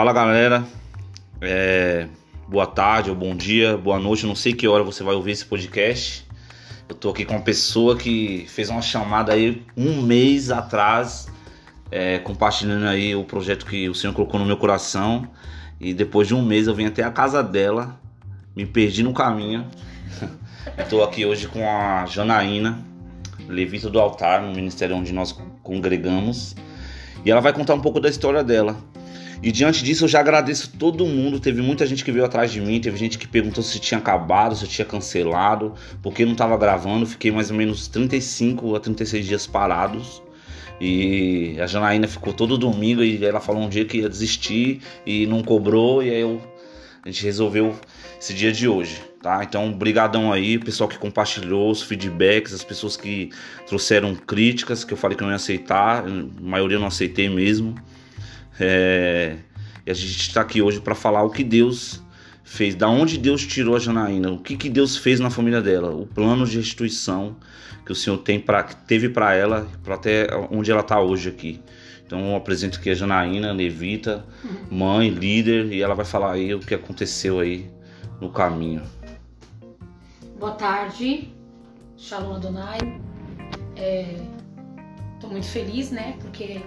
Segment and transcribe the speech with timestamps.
[0.00, 0.64] Fala galera,
[1.42, 2.08] é,
[2.48, 5.44] boa tarde ou bom dia, boa noite, não sei que hora você vai ouvir esse
[5.44, 6.26] podcast.
[6.88, 11.28] Eu tô aqui com uma pessoa que fez uma chamada aí um mês atrás,
[11.90, 15.28] é, compartilhando aí o projeto que o Senhor colocou no meu coração.
[15.78, 18.00] E depois de um mês eu vim até a casa dela,
[18.56, 19.66] me perdi no caminho.
[20.78, 22.82] Estou aqui hoje com a Janaína,
[23.46, 26.56] levita do altar, no ministério onde nós congregamos.
[27.22, 28.88] E ela vai contar um pouco da história dela.
[29.42, 31.40] E diante disso eu já agradeço todo mundo.
[31.40, 34.54] Teve muita gente que veio atrás de mim, teve gente que perguntou se tinha acabado,
[34.54, 37.06] se tinha cancelado, porque não estava gravando.
[37.06, 40.22] Fiquei mais ou menos 35 a 36 dias parados.
[40.80, 45.26] E a Janaína ficou todo domingo e ela falou um dia que ia desistir e
[45.26, 46.02] não cobrou.
[46.02, 46.40] E aí eu,
[47.02, 47.74] a gente resolveu
[48.18, 49.42] esse dia de hoje, tá?
[49.42, 53.30] Então, brigadão aí, pessoal que compartilhou os feedbacks, as pessoas que
[53.66, 57.74] trouxeram críticas, que eu falei que não ia aceitar, a maioria eu não aceitei mesmo.
[58.60, 59.36] É...
[59.86, 62.02] E a gente está aqui hoje para falar o que Deus
[62.44, 65.94] fez, da onde Deus tirou a Janaína, o que, que Deus fez na família dela,
[65.94, 67.36] o plano de restituição
[67.86, 71.60] que o Senhor tem pra, teve para ela, para até onde ela está hoje aqui.
[72.04, 74.26] Então eu apresento aqui a Janaína, levita,
[74.68, 77.70] mãe, líder, e ela vai falar aí o que aconteceu aí
[78.20, 78.82] no caminho.
[80.38, 81.32] Boa tarde,
[81.96, 82.78] Shalom Adonai.
[85.14, 86.16] Estou muito feliz, né?
[86.20, 86.60] Porque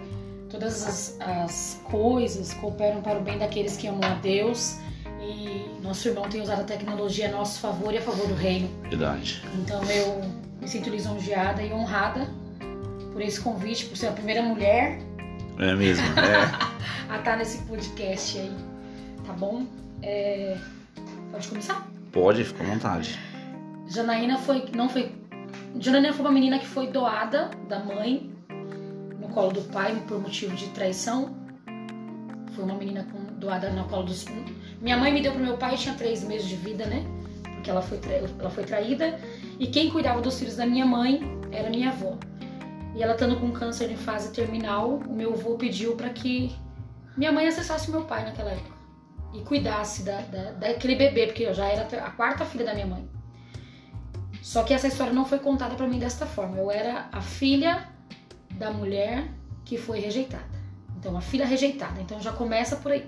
[0.54, 4.78] todas as, as coisas cooperam para o bem daqueles que amam a Deus
[5.20, 8.70] e nosso irmão tem usado a tecnologia a nosso favor e a favor do reino.
[8.84, 9.44] Verdade.
[9.56, 10.22] Então eu
[10.62, 12.30] me sinto lisonjeada e honrada
[13.12, 15.00] por esse convite, por ser a primeira mulher
[15.58, 16.06] É mesmo.
[16.20, 16.74] É.
[17.10, 18.56] a estar nesse podcast aí,
[19.26, 19.66] tá bom?
[20.04, 20.56] É,
[21.32, 21.88] Pode começar?
[22.12, 23.20] Pode, fica à vontade.
[23.88, 25.12] Janaína foi, não foi,
[25.80, 28.33] Janaína foi uma menina que foi doada da mãe
[29.34, 31.36] colo do pai por motivo de traição.
[32.56, 34.26] Foi uma menina com, doada no colo dos.
[34.82, 37.04] Minha mãe me deu pro meu pai, tinha três meses de vida, né?
[37.56, 39.20] Porque ela foi, tra- ela foi traída.
[39.60, 41.22] E quem cuidava dos filhos da minha mãe
[41.52, 42.18] era minha avó.
[42.96, 46.56] E ela estando com câncer em fase terminal, o meu avô pediu para que
[47.18, 48.74] minha mãe acessasse meu pai naquela época
[49.34, 52.86] e cuidasse da, da- daquele bebê, porque eu já era a quarta filha da minha
[52.86, 53.10] mãe.
[54.44, 56.58] Só que essa história não foi contada para mim desta forma.
[56.58, 57.88] Eu era a filha
[58.58, 59.28] da mulher
[59.66, 60.44] que foi rejeitada.
[61.00, 62.00] Então, a filha rejeitada.
[62.02, 63.06] Então, já começa por aí.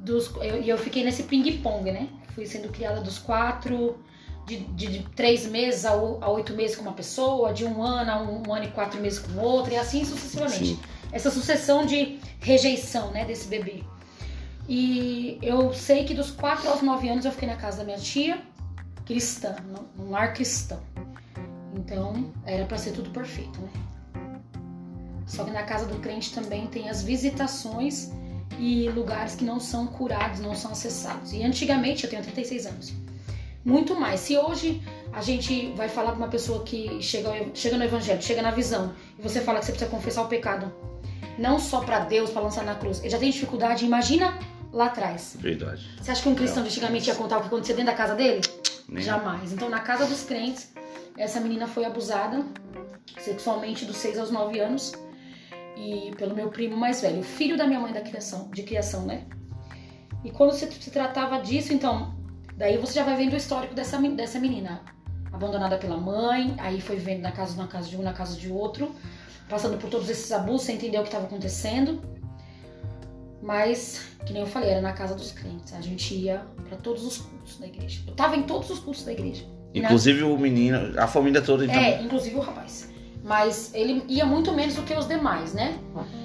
[0.00, 2.08] Dos, eu, e eu fiquei nesse ping-pong, né?
[2.34, 3.98] Fui sendo criada dos quatro,
[4.46, 8.10] de, de, de três meses a, a oito meses com uma pessoa, de um ano
[8.10, 10.80] a um, um ano e quatro meses com outra, e assim sucessivamente Sim.
[11.10, 13.82] essa sucessão de rejeição, né, desse bebê.
[14.68, 17.98] E eu sei que dos 4 aos 9 anos eu fiquei na casa da minha
[17.98, 18.40] tia,
[19.04, 20.80] cristã, num- lar cristão.
[21.74, 23.68] Então, era pra ser tudo perfeito, né?
[25.26, 28.10] Só que na casa do crente também tem as visitações
[28.58, 31.32] e lugares que não são curados, não são acessados.
[31.32, 32.92] E antigamente, eu tenho 36 anos,
[33.64, 34.20] muito mais.
[34.20, 34.80] Se hoje
[35.12, 38.92] a gente vai falar com uma pessoa que chega, chega no evangelho, chega na visão,
[39.18, 40.72] e você fala que você precisa confessar o pecado,
[41.36, 44.38] não só pra Deus, pra lançar na cruz, ele já tem dificuldade, imagina
[44.72, 45.36] lá atrás.
[45.40, 45.86] Verdade.
[46.00, 48.14] Você acha que um cristão de antigamente ia contar o que acontecia dentro da casa
[48.14, 48.40] dele?
[48.88, 49.52] Nem- Jamais.
[49.52, 50.70] Então, na casa dos crentes,
[51.18, 52.44] essa menina foi abusada
[53.18, 54.92] sexualmente dos 6 aos 9 anos
[55.76, 59.24] e pelo meu primo mais velho, filho da minha mãe da criação, de criação, né?
[60.24, 62.14] E quando se, se tratava disso, então,
[62.56, 64.80] daí você já vai vendo o histórico dessa, dessa menina.
[65.32, 68.50] Abandonada pela mãe, aí foi vivendo na casa, na casa de um, na casa de
[68.50, 68.90] outro,
[69.50, 72.00] passando por todos esses abusos sem entender o que estava acontecendo.
[73.42, 75.72] Mas, que nem eu falei, era na casa dos crentes.
[75.74, 78.00] A gente ia pra todos os cultos da igreja.
[78.06, 79.44] Eu tava em todos os cultos da igreja.
[79.74, 81.76] E na- Inclusive o menino, a família toda então.
[81.76, 82.90] é, inclusive o rapaz.
[83.26, 85.76] Mas ele ia muito menos do que os demais, né?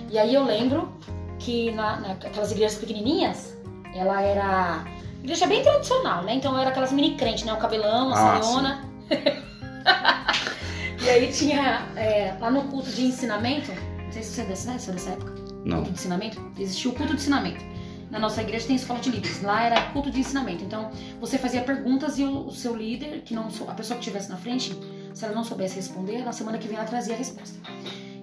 [0.09, 0.94] E aí eu lembro
[1.39, 3.57] que na, naquelas igrejas pequenininhas,
[3.95, 4.85] ela era
[5.23, 6.35] igreja bem tradicional, né?
[6.35, 7.51] Então era aquelas mini crentes, né?
[7.53, 8.85] O cabelão, a Ah, saiona.
[11.03, 13.71] e aí tinha é, lá no culto de ensinamento,
[14.06, 15.33] não sei se você é dessa, você é dessa época,
[15.65, 15.77] Não.
[15.77, 17.65] culto de ensinamento, existia o culto de ensinamento.
[18.12, 20.63] Na nossa igreja tem escola de líderes, lá era culto de ensinamento.
[20.65, 24.30] Então você fazia perguntas e o, o seu líder, que não a pessoa que estivesse
[24.30, 24.77] na frente,
[25.13, 27.60] se ela não soubesse responder, na semana que vem ela trazia a resposta.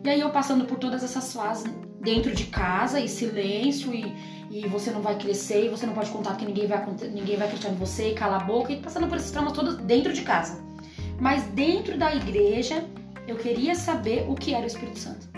[0.05, 1.70] E aí eu passando por todas essas fases
[2.00, 4.14] dentro de casa e silêncio e,
[4.50, 7.46] e você não vai crescer e você não pode contar que ninguém vai ninguém vai
[7.46, 10.23] acreditar em você e cala a boca e passando por esses traumas todos dentro de
[10.23, 10.62] casa.
[11.20, 12.85] Mas dentro da igreja
[13.26, 15.29] eu queria saber o que era o Espírito Santo.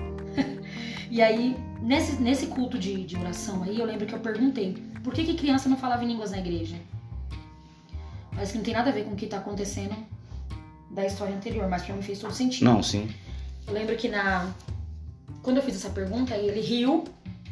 [1.11, 5.15] e aí nesse, nesse culto de, de oração aí eu lembro que eu perguntei por
[5.15, 6.77] que, que criança não falava em línguas na igreja?
[8.33, 9.97] Mas que não tem nada a ver com o que tá acontecendo
[10.91, 12.65] da história anterior, mas pra mim fez todo sentido.
[12.65, 13.09] Não, sim.
[13.67, 14.53] Eu lembro que na.
[15.43, 17.05] Quando eu fiz essa pergunta, ele riu.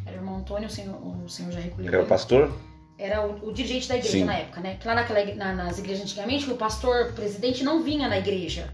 [0.05, 1.93] Era o irmão Antônio, o senhor, o senhor já recolheu.
[1.93, 2.53] Era o pastor?
[2.99, 4.25] Era o, o dirigente da igreja Sim.
[4.25, 4.77] na época, né?
[4.81, 8.73] Que lá naquela, na- nas igrejas antigamente, o pastor presidente não vinha na igreja.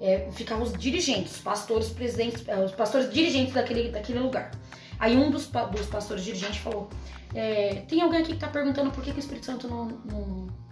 [0.00, 4.50] É, ficavam os dirigentes, os pastores presidentes, é, os pastores dirigentes daquele, daquele lugar.
[4.98, 6.88] Aí um dos, dos pastores dirigentes falou:
[7.34, 9.86] é, tem alguém aqui que tá perguntando por que, que o Espírito Santo não.
[10.04, 10.65] não-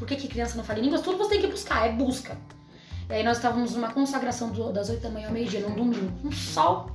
[0.00, 1.02] por que, que criança não fala línguas?
[1.02, 2.36] Tudo você tem que buscar, é busca.
[3.08, 6.10] E aí nós estávamos numa consagração do- das 8 da manhã ao meio-dia, num domingo.
[6.24, 6.90] Um sol.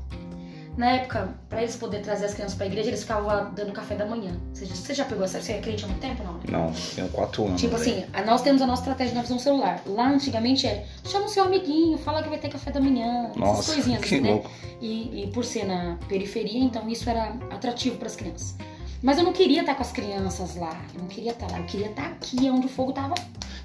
[0.78, 4.06] Na época, pra eles poderem trazer as crianças pra igreja, eles ficavam dando café da
[4.06, 4.38] manhã.
[4.54, 5.40] Você, já- você já pegou essa?
[5.42, 6.34] Você é crente há muito tempo, não?
[6.34, 6.40] né?
[6.50, 7.62] Não, tenho quatro anos.
[7.62, 9.81] Tipo assim, a- nós temos a nossa estratégia, nós usamos celular.
[9.86, 13.38] Lá antigamente é, chama o seu amiguinho, fala que vai ter café da manhã, essas
[13.38, 14.31] Nossa, coisinhas que assim, né?
[14.31, 14.51] louco.
[14.81, 18.56] E, e por ser na periferia, então isso era atrativo para as crianças.
[19.04, 21.66] Mas eu não queria estar com as crianças lá, eu não queria estar lá, eu
[21.66, 23.14] queria estar aqui onde o fogo tava.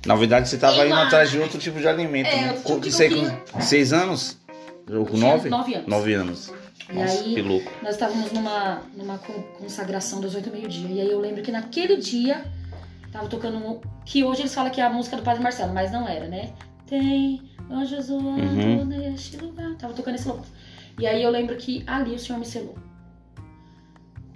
[0.05, 2.27] Na verdade, você tava indo atrás de outro tipo de alimento.
[2.27, 2.61] É, né?
[2.65, 3.43] Com- tipo Você eu queria.
[3.53, 4.39] com seis anos?
[4.91, 5.49] Ou com nove?
[5.49, 5.89] nove anos.
[5.89, 6.53] Nove anos.
[6.89, 7.65] E Nossa, aí-.
[7.83, 10.89] Nós estávamos numa, numa con- consagração das oito ao meio-dia.
[10.89, 12.45] E aí eu lembro que naquele dia
[13.13, 13.59] tava tocando.
[13.59, 16.27] um- Que hoje eles falam que é a música do Padre Marcelo, mas não era,
[16.27, 16.51] né?
[16.87, 17.41] Tem
[17.71, 18.85] anjos voando Uhum.
[18.87, 19.75] neste lugar.
[19.77, 20.47] Tava tocando esse louvor.
[20.99, 22.75] E aí eu lembro que ali o Senhor me selou.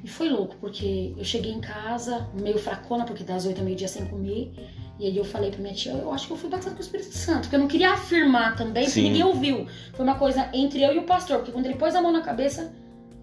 [0.05, 3.89] E foi louco, porque eu cheguei em casa meio fracona, porque das oito ao meio-dia
[3.89, 4.53] sem comer.
[4.99, 6.85] E aí eu falei pra minha tia, eu acho que eu fui batizada com o
[6.85, 7.41] Espírito Santo.
[7.41, 9.05] Porque eu não queria afirmar também, porque Sim.
[9.05, 9.67] ninguém ouviu.
[9.95, 11.39] Foi uma coisa entre eu e o pastor.
[11.39, 12.71] Porque quando ele pôs a mão na cabeça,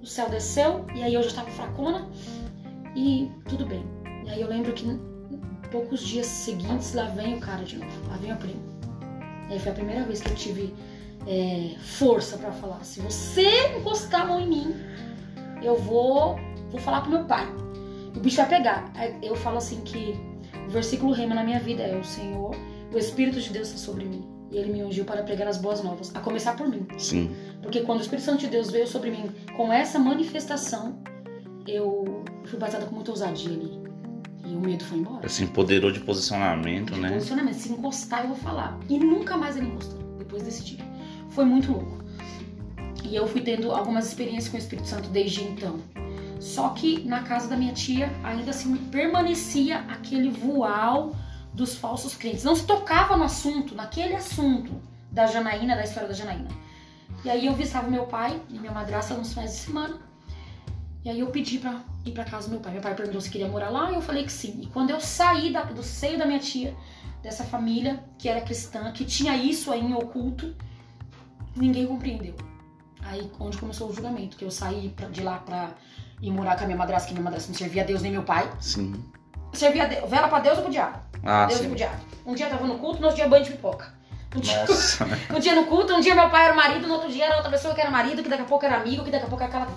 [0.02, 0.88] o céu desceu.
[0.96, 2.10] E aí eu já estava fracona.
[2.96, 3.86] E tudo bem.
[4.26, 4.86] E aí eu lembro que
[5.70, 8.10] poucos dias seguintes, lá vem o cara de novo.
[8.10, 8.62] Lá vem o primo.
[9.50, 10.74] E aí foi a primeira vez que eu tive
[11.28, 12.84] é, força pra falar.
[12.84, 14.76] Se você encostar a mão em mim,
[15.62, 16.38] eu vou,
[16.72, 17.48] vou falar pro meu pai.
[18.16, 18.92] O bicho vai pegar.
[19.22, 20.16] Eu falo assim que
[20.68, 22.56] o versículo rema na minha vida é o Senhor,
[22.94, 24.26] o Espírito de Deus está sobre mim.
[24.50, 26.86] E ele me ungiu para pregar as boas novas, a começar por mim.
[26.98, 27.34] Sim.
[27.62, 31.00] Porque quando o Espírito Santo de Deus veio sobre mim com essa manifestação,
[31.66, 33.80] eu fui batizada com muita ousadia ali.
[34.46, 35.30] E o medo foi embora.
[35.30, 37.12] Se empoderou de posicionamento, né?
[37.12, 38.78] Posicionamento, se encostar eu vou falar.
[38.90, 40.84] E nunca mais ele encostou, depois desse dia.
[41.30, 42.04] Foi muito louco.
[43.06, 45.80] E eu fui tendo algumas experiências com o Espírito Santo desde então.
[46.42, 51.16] Só que na casa da minha tia ainda assim permanecia aquele voal
[51.54, 52.44] dos falsos crentes.
[52.44, 56.48] Não se tocava no assunto, naquele assunto da Janaína, da história da Janaína.
[57.24, 60.00] E aí eu visitava meu pai e minha madrasta nos finais de semana.
[61.06, 62.74] E aí eu pedi pra ir pra casa do meu pai.
[62.74, 64.62] Meu pai perguntou se queria morar lá e eu falei que sim.
[64.64, 66.76] E quando eu saí da- do seio da minha tia,
[67.22, 70.56] dessa família que era cristã, que tinha isso aí em oculto,
[71.56, 72.36] ninguém compreendeu.
[73.04, 75.72] Aí onde começou o julgamento, que eu saí pra- de lá pra
[76.22, 78.24] ir morar com a minha madrasta, que minha madrasta não servia a Deus nem meu
[78.24, 78.50] pai.
[78.60, 78.94] Sim.
[79.54, 81.00] Servia Deus, vela pra Deus ou pro diabo?
[81.24, 81.68] Ah, Deus e sim.
[81.70, 81.96] pro diabo.
[82.26, 83.94] Um dia tava no culto, no outro dia banho de pipoca.
[84.36, 85.06] Um dia, Nossa.
[85.36, 87.36] um dia no culto, um dia meu pai era o marido, no outro dia era
[87.36, 89.44] outra pessoa que era marido, que daqui a pouco era amigo, que daqui a pouco
[89.44, 89.68] era aquela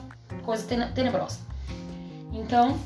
[0.44, 1.38] coisa tene- tenebrosa.
[2.32, 2.78] Então,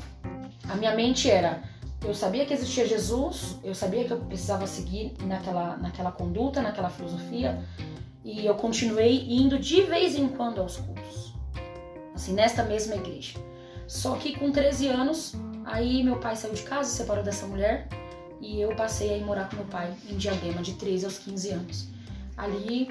[0.67, 1.61] a minha mente era,
[2.03, 6.89] eu sabia que existia Jesus, eu sabia que eu precisava seguir naquela, naquela conduta, naquela
[6.89, 7.63] filosofia,
[8.23, 11.33] e eu continuei indo de vez em quando aos cultos.
[12.15, 13.39] Assim, nesta mesma igreja.
[13.89, 15.33] Só que com 13 anos,
[15.65, 17.87] aí meu pai saiu de casa, se separou dessa mulher,
[18.39, 21.49] e eu passei a ir morar com meu pai em Diadema, de 13 aos 15
[21.49, 21.87] anos.
[22.37, 22.87] Ali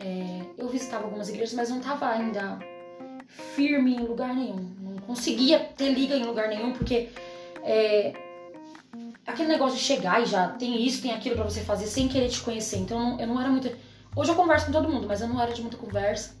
[0.00, 2.58] é, eu visitava algumas igrejas, mas não estava ainda
[3.54, 4.68] firme em lugar nenhum.
[4.80, 7.10] Não conseguia ter liga em lugar nenhum, porque
[7.62, 8.12] é,
[9.24, 12.28] aquele negócio de chegar e já tem isso, tem aquilo pra você fazer sem querer
[12.28, 12.78] te conhecer.
[12.78, 13.70] Então eu não, eu não era muito.
[14.16, 16.34] Hoje eu converso com todo mundo, mas eu não era de muita conversa.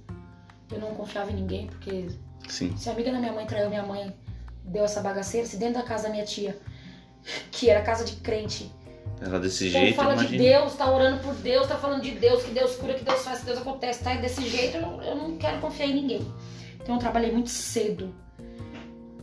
[0.72, 2.08] Eu não confiava em ninguém, porque
[2.48, 2.76] Sim.
[2.76, 4.14] se a amiga da minha mãe traiu minha mãe,
[4.64, 6.58] deu essa bagaceira, se dentro da casa da minha tia,
[7.50, 8.70] que era casa de crente,
[9.20, 10.36] Era desse então jeito, fala de.
[10.36, 13.40] Deus, tá orando por Deus, tá falando de Deus, que Deus cura, que Deus faz,
[13.40, 14.14] que Deus acontece, tá?
[14.14, 16.26] E desse jeito eu, eu não quero confiar em ninguém.
[16.80, 18.12] Então eu trabalhei muito cedo.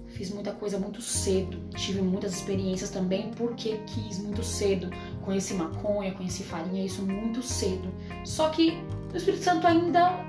[0.08, 1.70] Fiz muita coisa muito cedo.
[1.76, 4.90] Tive muitas experiências também porque quis muito cedo.
[5.22, 7.94] Conheci maconha, conheci farinha, isso muito cedo.
[8.26, 8.78] Só que
[9.14, 10.26] o Espírito Santo ainda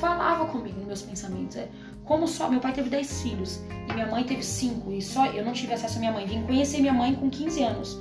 [0.00, 1.56] falava comigo nos meus pensamentos.
[1.56, 1.68] É,
[2.04, 5.44] como só meu pai teve 10 filhos e minha mãe teve 5 e só eu
[5.44, 6.26] não tive acesso à minha mãe.
[6.26, 7.98] Vim conhecer minha mãe com 15 anos.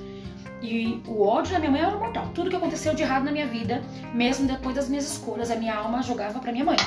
[0.61, 2.29] E o ódio da minha mãe era mortal.
[2.33, 3.81] Tudo que aconteceu de errado na minha vida,
[4.13, 6.77] mesmo depois das minhas escolhas, a minha alma jogava pra minha mãe.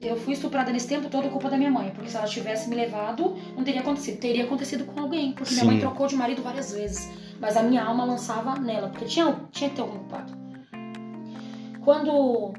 [0.00, 2.76] Eu fui estuprada nesse tempo todo culpa da minha mãe, porque se ela tivesse me
[2.76, 4.18] levado, não teria acontecido.
[4.18, 5.70] Teria acontecido com alguém, porque minha Sim.
[5.70, 7.10] mãe trocou de marido várias vezes.
[7.40, 10.32] Mas a minha alma lançava nela, porque tinha, tinha que ter algum culpado.
[11.82, 12.52] Quando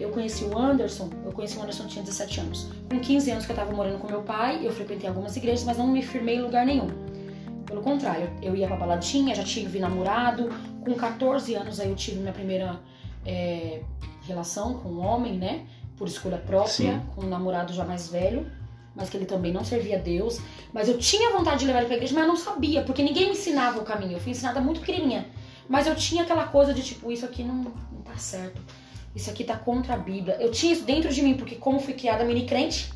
[0.00, 2.70] eu conheci o Anderson, eu conheci o Anderson tinha 17 anos.
[2.90, 5.78] Com 15 anos que eu tava morando com meu pai, eu frequentei algumas igrejas, mas
[5.78, 6.88] não me firmei em lugar nenhum.
[7.66, 10.48] Pelo contrário, eu ia pra baladinha, já tive namorado.
[10.84, 12.80] Com 14 anos aí eu tive minha primeira
[13.24, 13.80] é,
[14.26, 15.66] relação com um homem, né?
[15.96, 17.02] Por escolha própria, Sim.
[17.14, 18.46] com um namorado já mais velho.
[18.94, 20.40] mas que ele também não servia a Deus.
[20.72, 23.24] Mas eu tinha vontade de levar ele pra igreja, mas eu não sabia, porque ninguém
[23.24, 24.12] me ensinava o caminho.
[24.12, 25.26] Eu fui ensinada muito pequenininha.
[25.68, 28.60] Mas eu tinha aquela coisa de tipo, isso aqui não, não tá certo.
[29.14, 30.36] Isso aqui tá contra a Bíblia.
[30.40, 32.92] Eu tinha isso dentro de mim, porque como fui criada mini crente,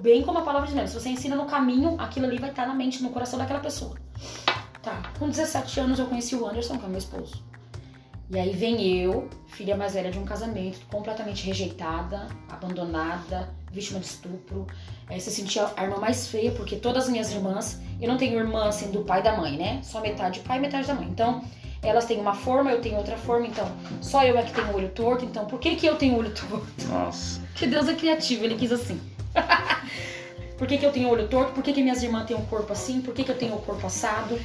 [0.00, 2.66] bem como a palavra de Deus, se você ensina no caminho, aquilo ali vai estar
[2.66, 3.96] na mente, no coração daquela pessoa.
[4.82, 7.44] Tá, com 17 anos eu conheci o Anderson, que é meu esposo.
[8.28, 14.06] E aí vem eu, filha mais velha de um casamento, completamente rejeitada, abandonada, vítima de
[14.06, 14.66] estupro.
[15.08, 18.40] É, você sentia a irmã mais feia, porque todas as minhas irmãs, eu não tenho
[18.40, 19.80] irmã assim do pai e da mãe, né?
[19.82, 21.06] Só metade pai e metade da mãe.
[21.08, 21.44] Então,
[21.82, 23.70] elas têm uma forma, eu tenho outra forma, então
[24.00, 26.30] só eu é que tenho o olho torto, então por que, que eu tenho olho
[26.34, 26.86] torto?
[26.88, 27.40] Nossa.
[27.54, 29.00] Que Deus é criativo, ele quis assim.
[30.56, 31.52] por que, que eu tenho olho torto?
[31.52, 33.00] Por que, que minhas irmãs têm um corpo assim?
[33.00, 34.38] Por que, que eu tenho o corpo assado?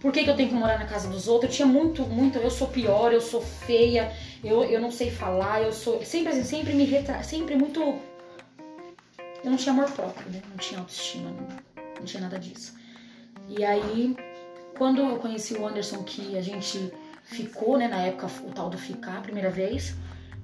[0.00, 1.50] Por que, que eu tenho que morar na casa dos outros?
[1.52, 5.62] Eu tinha muito, muito, eu sou pior, eu sou feia, eu, eu não sei falar,
[5.62, 6.04] eu sou.
[6.04, 7.22] Sempre assim, sempre me retra...
[7.22, 7.80] sempre muito.
[7.80, 10.42] Eu não tinha amor próprio, né?
[10.50, 11.46] Não tinha autoestima, não,
[12.00, 12.74] não tinha nada disso.
[13.48, 14.16] E aí,
[14.82, 18.76] quando eu conheci o Anderson, que a gente ficou, né, na época, o tal do
[18.76, 19.94] ficar a primeira vez,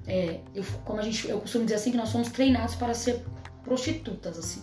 [0.07, 3.21] é, eu, como a gente, eu costumo dizer assim, que nós fomos treinados para ser
[3.65, 4.63] prostitutas, assim.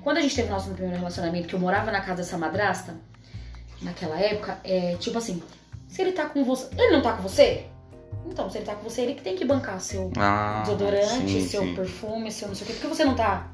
[0.00, 3.00] Quando a gente teve nosso primeiro relacionamento, que eu morava na casa dessa madrasta,
[3.82, 5.42] naquela época, é tipo assim,
[5.88, 6.68] se ele tá com você.
[6.78, 7.66] Ele não tá com você?
[8.26, 11.48] Então, se ele tá com você, ele que tem que bancar seu Ah, desodorante, sim,
[11.48, 11.74] seu sim.
[11.74, 12.74] perfume, seu não sei o quê.
[12.74, 13.50] Porque você não tá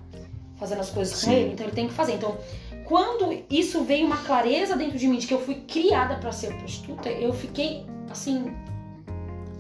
[0.59, 1.35] fazendo as coisas com Sim.
[1.35, 2.15] ele, então ele tem que fazer.
[2.15, 2.37] Então,
[2.87, 6.55] quando isso veio uma clareza dentro de mim de que eu fui criada pra ser
[6.55, 8.53] prostituta, eu fiquei assim,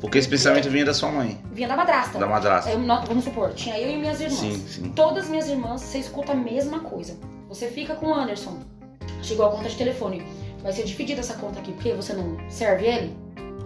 [0.00, 2.18] Porque esse pensamento vinha da sua mãe, vinha da madrasta.
[2.18, 2.70] da madrasta.
[2.70, 4.38] Eu, vamos supor, tinha eu e minhas irmãs.
[4.38, 4.92] Sim, sim.
[4.94, 7.16] Todas minhas irmãs, você escuta a mesma coisa.
[7.48, 8.58] Você fica com o Anderson,
[9.22, 10.22] chegou a conta de telefone.
[10.62, 13.16] Vai ser dividida essa conta aqui, porque você não serve ele?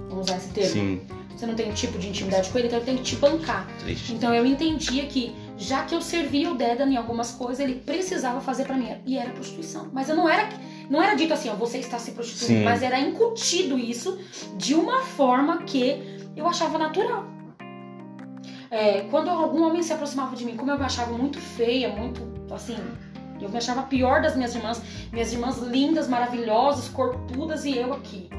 [0.08, 0.70] Vamos usar esse termo.
[0.70, 1.00] Sim,
[1.36, 3.66] Você não tem tipo de intimidade com ele, então ele tem que te bancar.
[3.78, 4.12] triste.
[4.12, 8.40] Então eu entendia que, já que eu servia o Dedan em algumas coisas, ele precisava
[8.40, 8.88] fazer pra mim.
[9.04, 9.90] E era prostituição.
[9.92, 10.48] Mas eu não era,
[10.88, 12.60] não era dito assim, ó, você está se prostituindo.
[12.60, 12.64] Sim.
[12.64, 14.18] Mas era incutido isso
[14.56, 17.26] de uma forma que eu achava natural.
[18.70, 22.26] É, quando algum homem se aproximava de mim, como eu me achava muito feia, muito
[22.50, 22.78] assim.
[23.38, 24.80] Eu me achava pior das minhas irmãs.
[25.12, 28.30] Minhas irmãs lindas, maravilhosas, corpudas e eu aqui.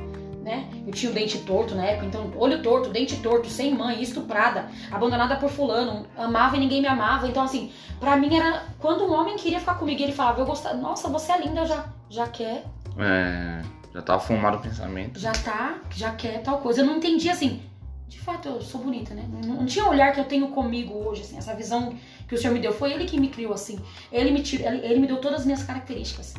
[0.42, 0.68] Né?
[0.88, 4.70] Eu tinha o dente torto na época, então olho torto, dente torto, sem mãe, estuprada,
[4.92, 7.28] abandonada por fulano, amava e ninguém me amava.
[7.28, 8.64] Então, assim, pra mim era.
[8.80, 11.86] Quando um homem queria ficar comigo ele falava, eu gostava, nossa, você é linda, já,
[12.10, 12.66] já quer,
[12.98, 13.62] É,
[13.94, 15.20] já tava fumado o pensamento.
[15.20, 16.82] já tá, já quer tal coisa.
[16.82, 17.62] Eu não entendia assim.
[18.08, 19.24] De fato, eu sou bonita, né?
[19.30, 21.94] Não, não tinha o olhar que eu tenho comigo hoje, assim, essa visão
[22.28, 22.74] que o Senhor me deu.
[22.74, 23.80] Foi ele que me criou assim.
[24.12, 26.34] Ele me, tira- ele, ele me deu todas as minhas características.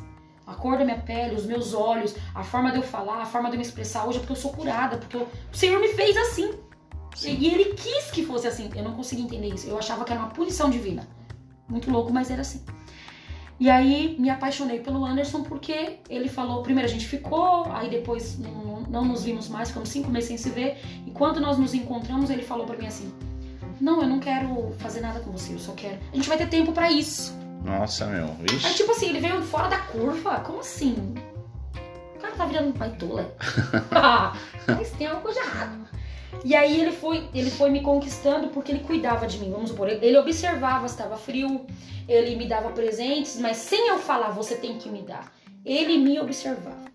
[0.47, 3.49] A cor da minha pele, os meus olhos, a forma de eu falar, a forma
[3.49, 5.89] de eu me expressar hoje é porque eu sou curada, porque eu- o Senhor me
[5.89, 6.53] fez assim.
[7.15, 7.37] Sim.
[7.39, 8.71] E ele quis que fosse assim.
[8.75, 9.67] Eu não conseguia entender isso.
[9.69, 11.07] Eu achava que era uma punição divina.
[11.69, 12.61] Muito louco, mas era assim.
[13.61, 16.63] E aí me apaixonei pelo Anderson porque ele falou.
[16.63, 20.37] Primeiro a gente ficou, aí depois não, não- nos vimos mais, ficamos cinco meses sem
[20.37, 20.79] se ver.
[21.07, 23.13] E quando nós nos encontramos, ele falou pra mim assim:
[23.81, 25.99] Não, eu não quero fazer nada com você, eu só quero.
[26.13, 27.37] A gente vai ter tempo pra isso.
[27.65, 28.25] Nossa, meu.
[28.27, 28.75] Aí, Vixe.
[28.75, 30.41] tipo assim, ele veio fora da curva?
[30.41, 31.15] Como assim?
[32.17, 33.35] O cara tá virando um baitola.
[33.91, 34.33] Ah,
[34.67, 35.83] Mas tem alguma coisa errada.
[36.45, 39.89] E aí ele foi, ele foi me conquistando porque ele cuidava de mim, vamos supor.
[39.89, 41.67] Ele ele observava se estava frio,
[42.09, 45.31] ele me dava presentes, mas sem eu falar, você tem que me dar.
[45.65, 46.91] Ele me observava.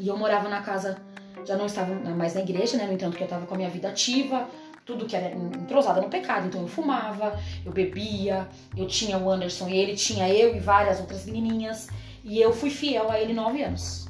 [0.00, 0.96] E eu morava na casa,
[1.44, 2.86] já não estava mais na igreja, né?
[2.86, 4.48] No entanto, que eu estava com a minha vida ativa,
[4.84, 6.46] tudo que era entrosada no pecado.
[6.46, 11.00] Então eu fumava, eu bebia, eu tinha o Anderson e ele tinha eu e várias
[11.00, 11.88] outras menininhas.
[12.22, 14.08] E eu fui fiel a ele nove anos.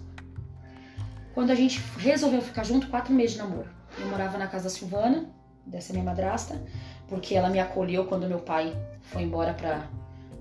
[1.35, 3.69] Quando a gente resolveu ficar junto, quatro meses de namoro.
[3.99, 5.28] Eu morava na casa da Silvana,
[5.66, 6.62] dessa minha madrasta,
[7.09, 9.88] porque ela me acolheu quando meu pai foi embora pra,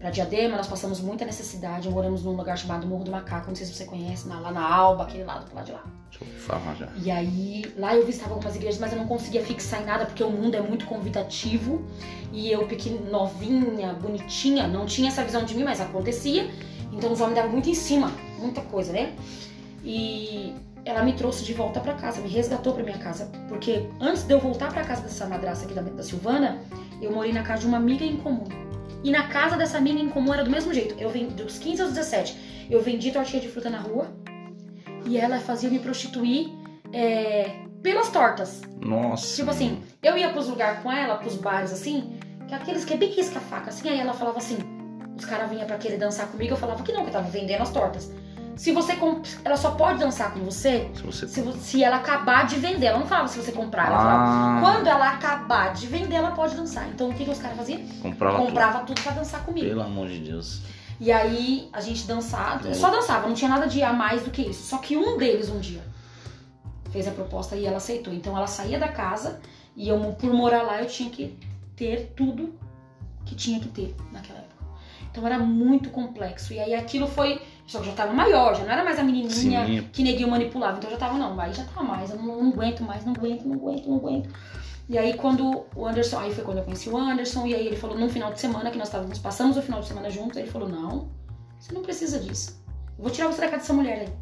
[0.03, 0.57] pra Diadema.
[0.57, 1.89] Nós passamos muita necessidade.
[1.89, 5.03] Moramos num lugar chamado Morro do Macaco, não sei se você conhece, lá na Alba,
[5.03, 5.83] aquele lado pro lado de lá.
[6.09, 6.89] Deixa eu falar já.
[7.01, 10.21] E aí, lá eu visitava algumas igrejas, mas eu não conseguia fixar em nada porque
[10.21, 11.85] o mundo é muito convidativo.
[12.33, 16.51] E eu, pequena, novinha, bonitinha, não tinha essa visão de mim, mas acontecia.
[16.91, 19.15] Então os homens davam muito em cima, muita coisa, né?
[19.85, 23.31] E ela me trouxe de volta pra casa, me resgatou pra minha casa.
[23.47, 26.59] Porque antes de eu voltar pra casa dessa madraça aqui da, da Silvana,
[27.01, 28.72] eu morei na casa de uma amiga em comum.
[29.03, 30.95] E na casa dessa amiga em comum era do mesmo jeito.
[30.97, 34.07] Eu vendi dos 15 aos 17, eu vendi tortinha de fruta na rua.
[35.05, 36.49] E ela fazia me prostituir
[36.93, 38.61] é, pelas tortas.
[38.79, 39.35] Nossa.
[39.35, 42.17] Tipo assim, eu ia pros lugares com ela, pros bares assim,
[42.47, 44.57] que aqueles que é bem que faca assim, aí ela falava assim,
[45.17, 47.61] os caras vinham pra querer dançar comigo, eu falava que não, que eu tava vendendo
[47.61, 48.09] as tortas.
[48.55, 49.25] Se você comp...
[49.43, 51.27] ela só pode dançar com você Se você.
[51.59, 52.87] se, ela acabar de vender.
[52.87, 54.23] Ela não falava se você comprar, ela falava.
[54.23, 56.87] Ah, Quando ela acabar de vender, ela pode dançar.
[56.89, 57.81] Então o que, que os caras faziam?
[58.01, 58.47] comprava tudo.
[58.47, 59.67] Comprava tudo pra dançar comigo.
[59.67, 60.61] Pelo amor de Deus.
[60.99, 64.41] E aí a gente dançava, só dançava, não tinha nada de a mais do que
[64.43, 64.67] isso.
[64.67, 65.81] Só que um deles um dia
[66.91, 68.13] fez a proposta e ela aceitou.
[68.13, 69.39] Então ela saía da casa
[69.75, 71.37] e eu, por morar lá, eu tinha que
[71.75, 72.53] ter tudo
[73.25, 74.53] que tinha que ter naquela época.
[75.11, 76.53] Então era muito complexo.
[76.53, 77.41] E aí aquilo foi.
[77.65, 79.89] Só que eu já tava maior, já não era mais a menininha Sim.
[79.91, 80.77] que neguinho manipulava.
[80.77, 83.13] Então eu já tava, não, aí já tava mais, eu não, não aguento mais, não
[83.13, 84.29] aguento, não aguento, não aguento.
[84.89, 87.77] E aí quando o Anderson, aí foi quando eu conheci o Anderson, e aí ele
[87.77, 90.49] falou num final de semana que nós estávamos, passamos o final de semana juntos, ele
[90.49, 91.09] falou, não,
[91.57, 92.61] você não precisa disso.
[92.97, 94.13] Eu vou tirar você da casa dessa mulher aí.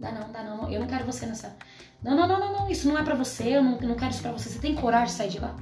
[0.00, 1.56] Dá não, dá não, eu não quero você nessa.
[2.02, 4.10] Não, não, não, não, não, isso não é pra você, eu não, eu não quero
[4.10, 4.48] isso pra você.
[4.48, 5.54] Você tem coragem de sair de lá?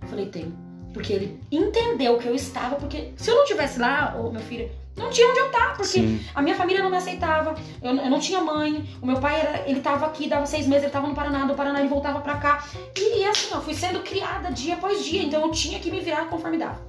[0.00, 0.56] Eu falei, tenho.
[0.92, 4.70] Porque ele entendeu que eu estava, porque se eu não tivesse lá, ô, meu filho,
[4.96, 6.20] não tinha onde eu estar, porque Sim.
[6.34, 9.68] a minha família não me aceitava, eu, eu não tinha mãe, o meu pai era,
[9.68, 12.36] ele tava aqui, dava seis meses, ele tava no Paraná, do Paraná ele voltava pra
[12.36, 12.64] cá.
[12.96, 16.00] E, e assim, eu fui sendo criada dia após dia, então eu tinha que me
[16.00, 16.80] virar conforme dava.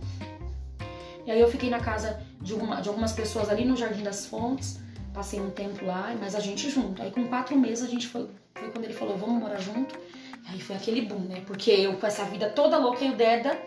[1.26, 4.26] E aí eu fiquei na casa de, uma- de algumas pessoas ali no Jardim das
[4.26, 4.80] Fontes,
[5.14, 7.02] passei um tempo lá, mas a gente junto.
[7.02, 9.96] Aí com quatro meses a gente foi, foi quando ele falou, vamos morar junto.
[10.50, 11.42] Aí foi aquele boom, né?
[11.48, 13.58] Porque eu com essa vida toda louca e o Deda,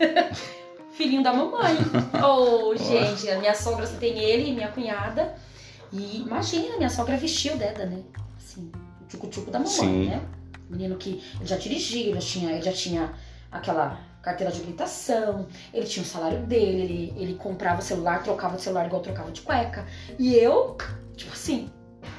[0.92, 1.76] filhinho da mamãe.
[2.24, 5.34] Oh, gente, a minha sogra só tem ele e minha cunhada.
[5.92, 8.02] E imagina, minha sogra vestiu o Deda, né?
[8.36, 8.70] Assim,
[9.00, 10.06] o tchucu-tchucu da mamãe, Sim.
[10.06, 10.22] né?
[10.70, 13.12] Menino que ele já dirigia, ele já tinha, ele já tinha
[13.50, 18.56] aquela carteira de habilitação, ele tinha o salário dele, ele, ele comprava o celular, trocava
[18.56, 19.84] de celular igual trocava de cueca.
[20.18, 20.76] E eu,
[21.16, 21.68] tipo assim,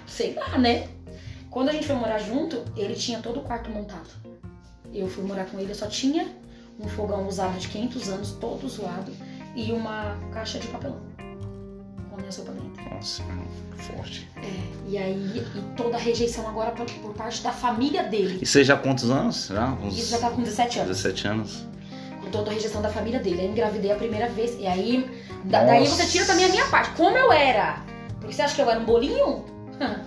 [0.06, 0.90] sei lá, né?
[1.50, 4.10] Quando a gente foi morar junto, ele tinha todo o quarto montado.
[4.94, 6.28] Eu fui morar com ele, eu só tinha
[6.84, 9.12] um fogão usado de 500 anos, todo zoado,
[9.56, 11.00] e uma caixa de papelão
[12.10, 12.94] com a minha sopa dentro.
[12.94, 13.24] Nossa,
[13.78, 14.30] forte.
[14.88, 18.40] E aí, e toda a rejeição agora por, por parte da família dele.
[18.42, 19.48] E você já há quantos anos?
[19.48, 19.68] Já?
[19.82, 20.98] Uns Isso já tava com 17 anos.
[20.98, 21.68] 17 anos.
[22.22, 23.40] Com toda a rejeição da família dele.
[23.40, 24.58] Aí eu engravidei a primeira vez.
[24.60, 25.10] E aí,
[25.46, 26.92] da- daí você tira também a minha parte.
[26.96, 27.82] Como eu era?
[28.20, 29.46] Porque você acha que eu era um bolinho?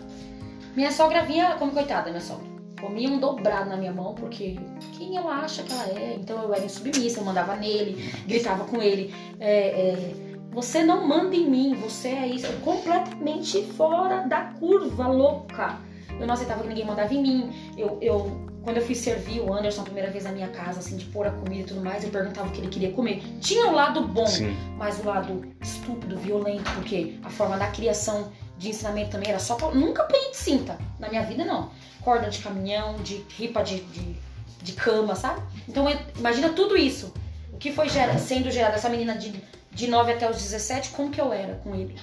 [0.76, 2.46] minha sogra vinha como coitada, minha sogra.
[2.80, 4.58] Comia um dobrado na minha mão, porque
[4.96, 6.16] quem ela acha que ela é?
[6.20, 9.14] Então eu era insubmissa, eu mandava nele, gritava com ele.
[9.40, 15.78] é, é, você não manda em mim, você é isso, completamente fora da curva, louca.
[16.18, 17.50] Eu não aceitava que ninguém mandava em mim.
[17.76, 20.96] Eu, eu, quando eu fui servir o Anderson a primeira vez na minha casa, assim,
[20.96, 23.22] de pôr a comida e tudo mais, eu perguntava o que ele queria comer.
[23.38, 24.56] Tinha o lado bom, Sim.
[24.78, 29.56] mas o lado estúpido, violento, porque a forma da criação de ensinamento também era só.
[29.72, 30.78] Nunca apanhei de cinta.
[30.98, 31.70] Na minha vida, não.
[32.00, 34.16] Corda de caminhão, de ripa de, de,
[34.62, 35.40] de cama, sabe?
[35.68, 37.12] Então, eu- imagina tudo isso.
[37.52, 38.74] O que foi gera- sendo gerado?
[38.76, 39.32] Essa menina de,
[39.72, 41.98] de 9 até os 17, como que eu era com ele?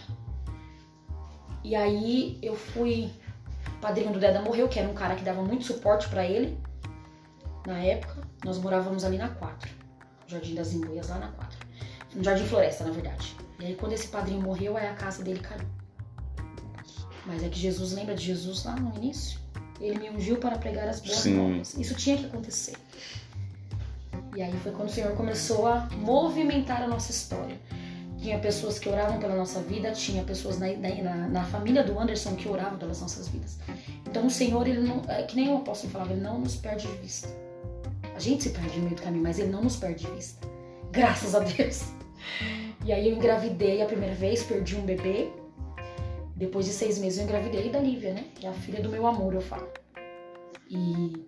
[1.63, 3.09] E aí, eu fui...
[3.77, 6.57] O padrinho do Deda morreu, que era um cara que dava muito suporte pra ele.
[7.67, 9.69] Na época, nós morávamos ali na 4.
[10.27, 11.57] Jardim das Imbuias, lá na 4.
[12.15, 13.35] No Jardim Floresta, na verdade.
[13.59, 15.65] E aí, quando esse padrinho morreu, aí a casa dele caiu.
[17.25, 19.39] Mas é que Jesus, lembra de Jesus lá no início?
[19.79, 21.36] Ele me ungiu para pregar as boas Sim.
[21.36, 21.73] novas.
[21.75, 22.75] Isso tinha que acontecer.
[24.36, 27.57] E aí foi quando o Senhor começou a movimentar a nossa história.
[28.17, 32.36] Tinha pessoas que oravam pela nossa vida, tinha pessoas na, na, na família do Anderson
[32.36, 33.59] que oravam pelas nossas vidas.
[34.07, 36.88] Então o Senhor, ele não, é que nem o apóstolo falava, ele não nos perde
[36.88, 37.27] de vista.
[38.15, 40.47] A gente se perde no meio do caminho, mas ele não nos perde de vista.
[40.91, 41.83] Graças a Deus.
[42.86, 45.29] E aí eu engravidei a primeira vez, perdi um bebê.
[46.43, 48.25] Depois de seis meses eu engravidei da Lívia, né?
[48.36, 49.69] Que é a filha do meu amor, eu falo.
[50.69, 51.25] E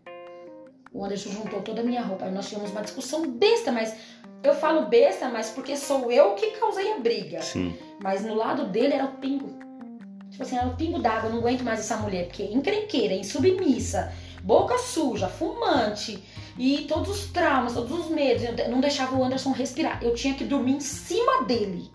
[0.91, 2.25] o Anderson juntou toda a minha roupa.
[2.25, 3.95] Aí nós tivemos uma discussão besta, mas
[4.43, 7.41] eu falo besta, mas porque sou eu que causei a briga.
[7.41, 7.77] Sim.
[8.03, 9.57] Mas no lado dele era o pingo.
[10.29, 11.29] Tipo assim, era o pingo d'água.
[11.29, 14.11] Eu não aguento mais essa mulher, porque é encrenqueira, é insubmissa,
[14.43, 16.21] boca suja, fumante.
[16.59, 18.43] E todos os traumas, todos os medos.
[18.43, 20.03] Eu não deixava o Anderson respirar.
[20.03, 21.89] Eu tinha que dormir em cima dele.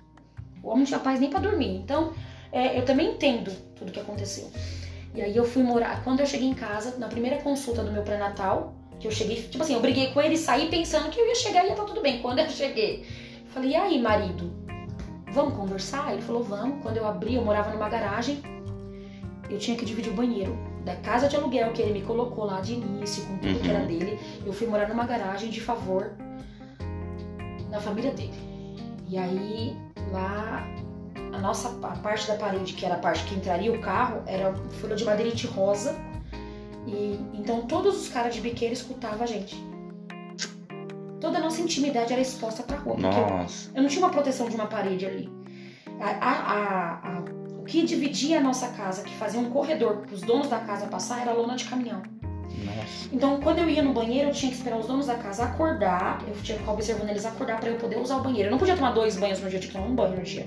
[0.63, 1.77] O homem não tinha paz nem pra dormir.
[1.77, 2.15] Então,
[2.53, 4.51] é, eu também entendo tudo que aconteceu.
[5.15, 6.03] E aí eu fui morar.
[6.05, 9.63] Quando eu cheguei em casa, na primeira consulta do meu pré-natal, que eu cheguei, tipo
[9.63, 11.85] assim, eu briguei com ele e saí pensando que eu ia chegar e ia estar
[11.85, 12.21] tudo bem.
[12.23, 13.05] Quando eu cheguei,
[13.49, 14.53] falei, e aí, marido?
[15.33, 16.13] Vamos conversar?
[16.13, 16.83] Ele falou, vamos.
[16.83, 18.41] Quando eu abri, eu morava numa garagem.
[19.49, 20.57] Eu tinha que dividir o banheiro.
[20.85, 23.81] Da casa de aluguel que ele me colocou lá de início, com tudo que era
[23.81, 23.87] Uhum.
[23.87, 26.13] dele, eu fui morar numa garagem de favor
[27.71, 28.33] na família dele.
[29.09, 29.77] E aí,
[30.11, 30.67] lá,
[31.33, 34.53] a nossa a parte da parede, que era a parte que entraria o carro, era
[34.81, 35.97] folha de madeirite rosa.
[36.87, 39.57] E então todos os caras de biqueira escutavam a gente.
[41.21, 42.95] Toda a nossa intimidade era exposta pra rua.
[42.97, 43.71] Porque eu, Nossa.
[43.75, 45.31] eu não tinha uma proteção de uma parede ali.
[46.01, 47.25] A- a- a- a-
[47.59, 50.87] o que dividia a nossa casa, que fazia um corredor para os donos da casa
[50.87, 52.03] passar, era lona de caminhão.
[52.65, 53.09] Nossa.
[53.13, 56.23] Então, quando eu ia no banheiro, eu tinha que esperar os donos da casa acordar.
[56.27, 58.49] Eu tinha que ficar observando eles acordar para eu poder usar o banheiro.
[58.49, 60.23] Eu não podia tomar dois banhos no dia, eu tinha que tomar um banho no
[60.23, 60.47] dia.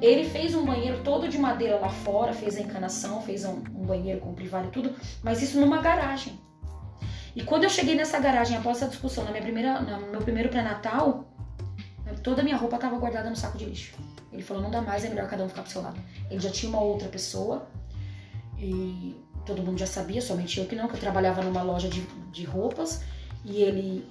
[0.00, 3.84] Ele fez um banheiro todo de madeira lá fora, fez a encanação, fez um, um
[3.84, 6.38] banheiro com privado e tudo, mas isso numa garagem.
[7.34, 10.48] E quando eu cheguei nessa garagem após essa discussão, na minha primeira, no meu primeiro
[10.48, 11.28] pré-natal,
[12.22, 13.94] toda a minha roupa estava guardada no saco de lixo.
[14.32, 16.00] Ele falou: não dá mais, é melhor cada um ficar pro seu lado.
[16.30, 17.68] Ele já tinha uma outra pessoa
[18.58, 22.00] e todo mundo já sabia, somente eu que não, que eu trabalhava numa loja de,
[22.30, 23.02] de roupas
[23.44, 24.06] e ele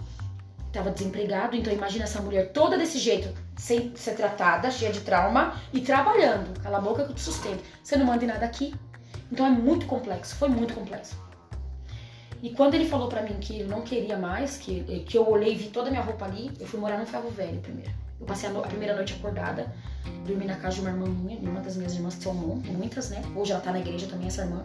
[0.70, 1.56] estava desempregado.
[1.56, 6.60] Então imagina essa mulher toda desse jeito, sem ser tratada, cheia de trauma e trabalhando.
[6.62, 7.64] Cala a boca que eu te sustento.
[7.84, 8.74] Você não manda em nada aqui.
[9.32, 11.16] Então é muito complexo, foi muito complexo.
[12.42, 15.54] E quando ele falou para mim que ele não queria mais, que, que eu olhei
[15.54, 17.92] e vi toda a minha roupa ali, eu fui morar no ferro velho primeiro.
[18.20, 19.74] Eu passei a, no, a, primeira noite acordada,
[20.26, 23.22] dormi na casa de uma irmã minha, uma das minhas irmãs que são muitas, né?
[23.36, 24.64] Hoje ela tá na igreja também, essa irmã.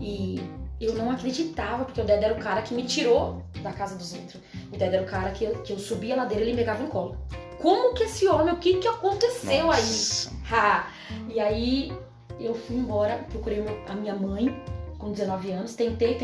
[0.00, 0.40] E
[0.80, 4.12] eu não acreditava, porque o Ded era o cara que me tirou da casa dos
[4.12, 4.40] outros.
[4.72, 6.58] O Ded era o cara que eu, que eu subia a ladeira e ele me
[6.58, 7.16] pegava no colo.
[7.60, 10.30] Como que esse homem, o que que aconteceu Nossa.
[10.30, 10.36] aí?
[10.52, 10.86] Ha!
[11.28, 11.92] E aí
[12.38, 14.54] eu fui embora, procurei a minha mãe,
[14.98, 16.16] com 19 anos, tentei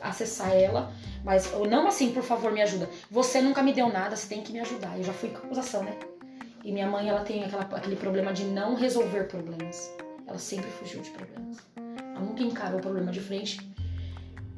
[0.00, 2.88] acessar ela, mas eu não assim, por favor, me ajuda.
[3.10, 4.96] Você nunca me deu nada, você tem que me ajudar.
[4.96, 5.96] Eu já fui com acusação, né?
[6.64, 9.92] E minha mãe, ela tem aquela, aquele problema de não resolver problemas.
[10.26, 11.58] Ela sempre fugiu de problemas.
[11.76, 13.58] Ela nunca encarou o problema de frente.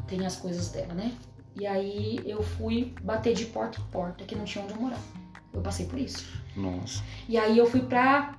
[0.06, 1.16] Tem as coisas dela, né?
[1.58, 5.00] E aí eu fui bater de porta em porta, que não tinha onde eu morar.
[5.52, 6.26] Eu passei por isso.
[6.54, 7.02] Nossa.
[7.28, 8.36] E aí eu fui pra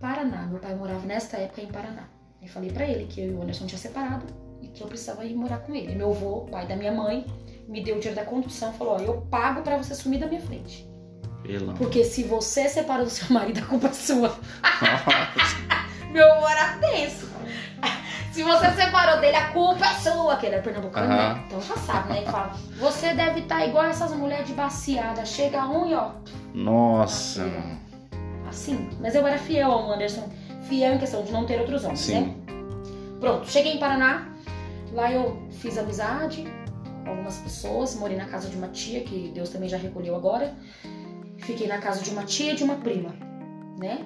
[0.00, 0.42] Paraná.
[0.46, 2.08] Meu pai morava nesta época em Paraná.
[2.42, 4.26] Eu falei para ele que eu e o Anderson tinha separado
[4.60, 5.94] e que eu precisava ir morar com ele.
[5.94, 7.24] Meu avô, pai da minha mãe,
[7.68, 10.26] me deu o dinheiro da condução e falou: Ó, eu pago para você sumir da
[10.26, 10.86] minha frente.
[11.42, 11.74] Pela.
[11.74, 14.36] Porque se você separa do seu marido, a culpa é sua.
[16.10, 17.33] Meu avô era tenso.
[18.34, 21.16] Se você separou dele, a culpa é sua, que ele é pernambucano, uhum.
[21.16, 21.44] né?
[21.46, 22.16] Então já sabe, né?
[22.18, 25.24] Ele fala: Você deve estar tá igual essas mulheres de baciada.
[25.24, 26.10] Chega um e ó.
[26.52, 27.46] Nossa.
[28.48, 28.90] Assim.
[29.00, 30.28] Mas eu era fiel ao Anderson
[30.64, 32.20] fiel em questão de não ter outros homens, Sim.
[32.20, 32.34] né?
[33.20, 34.28] Pronto, cheguei em Paraná,
[34.92, 36.44] lá eu fiz amizade
[37.04, 40.56] com algumas pessoas, morei na casa de uma tia, que Deus também já recolheu agora.
[41.38, 43.14] Fiquei na casa de uma tia e de uma prima,
[43.78, 44.04] né?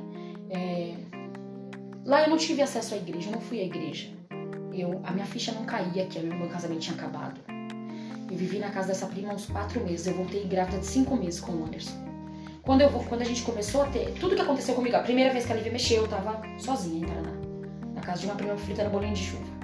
[0.51, 0.95] É...
[2.05, 4.18] Lá eu não tive acesso à igreja, eu não fui à igreja.
[4.81, 7.41] Eu, a minha ficha não caía que o meu casamento tinha acabado.
[8.31, 10.07] Eu vivi na casa dessa prima uns quatro meses.
[10.07, 11.97] Eu voltei grávida de cinco meses com o Anderson.
[12.63, 14.13] Quando, eu, quando a gente começou a ter.
[14.21, 17.09] Tudo que aconteceu comigo, a primeira vez que a Lívia mexeu, eu tava sozinha em
[17.09, 17.33] Paraná.
[17.95, 19.59] Na casa de uma prima fritando bolinho de chuva.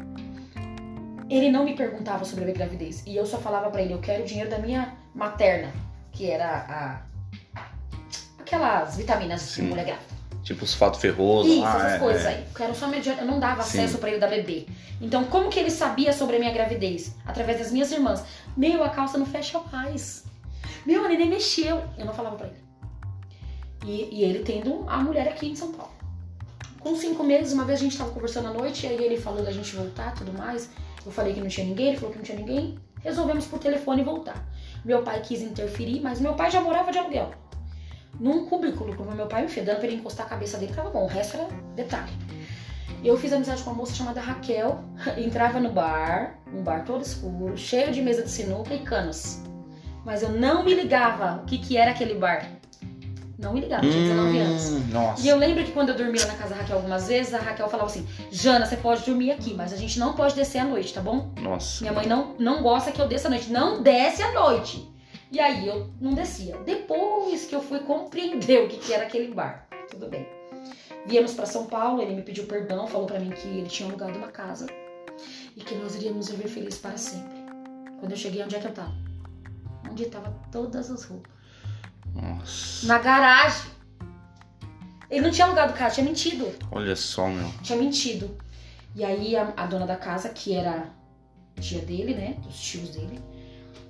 [1.31, 3.05] Ele não me perguntava sobre a minha gravidez.
[3.07, 5.71] E eu só falava para ele: eu quero o dinheiro da minha materna,
[6.11, 7.05] que era
[7.57, 7.63] a.
[8.41, 9.63] aquelas vitaminas Sim.
[9.63, 10.15] de mulher grávida.
[10.45, 11.51] Tipo os fatos ferrosos.
[11.51, 12.29] Isso, ah, essas é, coisas é.
[12.29, 12.41] aí.
[12.43, 13.21] Eu quero só dinheiro.
[13.21, 13.79] Eu não dava Sim.
[13.79, 14.67] acesso para ele da bebê.
[15.01, 17.17] Então, como que ele sabia sobre a minha gravidez?
[17.25, 18.23] Através das minhas irmãs.
[18.55, 20.25] Meu, a calça não fecha mais.
[20.85, 21.83] Meu, a neném mexeu.
[21.97, 22.63] Eu não falava pra ele.
[23.87, 25.93] E, e, ele tendo a mulher aqui em São Paulo.
[26.79, 29.43] Com cinco meses, uma vez a gente estava conversando à noite, e aí ele falou
[29.43, 30.71] da gente voltar tudo mais.
[31.05, 32.79] Eu falei que não tinha ninguém, ele falou que não tinha ninguém.
[33.03, 34.47] Resolvemos por telefone voltar.
[34.85, 37.31] Meu pai quis interferir, mas meu pai já morava de aluguel.
[38.21, 40.91] Num cubículo, como meu pai me fez, dando pra ele encostar a cabeça dele, tava
[40.91, 41.05] bom.
[41.05, 42.13] O resto era detalhe.
[43.03, 44.83] Eu fiz amizade com uma moça chamada Raquel,
[45.19, 49.41] entrava no bar, um bar todo escuro, cheio de mesa de sinuca e canos.
[50.05, 52.49] Mas eu não me ligava o que, que era aquele bar.
[53.39, 54.89] Não me ligava, tinha 19 hum, anos.
[54.91, 55.23] Nossa.
[55.23, 57.69] E eu lembro que quando eu dormia na casa da Raquel algumas vezes, a Raquel
[57.69, 60.95] falava assim: Jana, você pode dormir aqui, mas a gente não pode descer à noite,
[60.95, 61.31] tá bom?
[61.43, 61.83] Nossa.
[61.83, 63.51] Minha mãe não, não gosta que eu desça à noite.
[63.51, 64.94] Não desce à noite.
[65.35, 66.57] E aí eu não descia.
[66.59, 69.67] Depois que eu fui compreender o que, que era aquele bar.
[69.91, 70.25] Tudo bem.
[71.07, 74.17] Viemos para São Paulo, ele me pediu perdão, falou para mim que ele tinha alugado
[74.17, 74.69] uma casa
[75.57, 77.37] e que nós iríamos viver felizes para sempre.
[77.99, 78.95] Quando eu cheguei, onde é que eu tava?
[79.91, 81.33] Onde tava todas as roupas.
[82.15, 82.87] Nossa.
[82.87, 83.73] Na garagem.
[85.11, 86.49] Ele não tinha alugado casa, tinha mentido.
[86.71, 87.51] Olha só, meu.
[87.61, 88.39] Tinha mentido.
[88.95, 90.91] E aí a, a dona da casa, que era
[91.61, 92.37] tia dele, né?
[92.41, 93.21] Dos tios dele,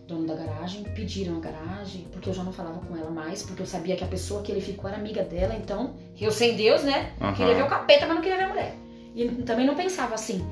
[0.07, 3.63] dono da garagem, pediram a garagem, porque eu já não falava com ela mais, porque
[3.63, 6.83] eu sabia que a pessoa que ele ficou era amiga dela, então eu sem Deus,
[6.83, 7.13] né?
[7.21, 7.33] Uhum.
[7.33, 8.77] Queria ver o capeta, mas não queria ver a mulher.
[9.15, 10.45] E também não pensava assim,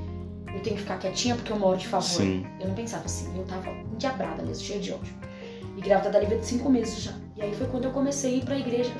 [0.55, 2.07] eu tenho que ficar quietinha porque eu moro de favor.
[2.07, 2.47] Sim.
[2.61, 5.15] Eu não pensava assim, eu tava endiabrada mesmo, cheia de ódio.
[5.77, 7.13] E grávida da Lívia de cinco meses já.
[7.37, 8.93] E aí foi quando eu comecei a ir pra igreja.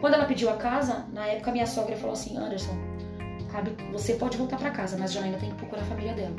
[0.00, 2.76] Quando ela pediu a casa, na época minha sogra falou assim: Anderson,
[3.50, 6.36] cabe, você pode voltar para casa, mas já ainda tem que procurar a família dela.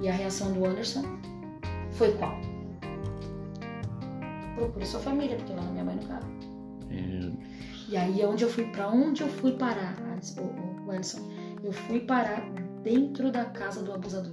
[0.00, 1.04] E a reação do Anderson
[1.92, 2.34] foi qual?
[4.54, 6.26] Procure sua família, porque lá na minha mãe não cabe.
[7.88, 9.94] E aí é onde eu fui, para onde eu fui parar,
[10.38, 11.20] o Anderson?
[11.62, 12.42] Eu fui parar
[12.82, 14.32] dentro da casa do abusador.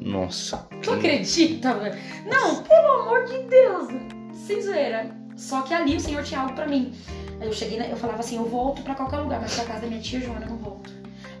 [0.00, 0.68] Nossa.
[0.82, 1.98] Tu acredita, velho?
[2.26, 3.88] Não, pelo amor de Deus.
[4.32, 5.14] Sem zoeira.
[5.36, 6.92] Só que ali o Senhor tinha algo pra mim.
[7.40, 9.86] Aí eu cheguei, eu falava assim, eu volto pra qualquer lugar, mas pra casa da
[9.86, 10.90] minha tia Joana eu não volto.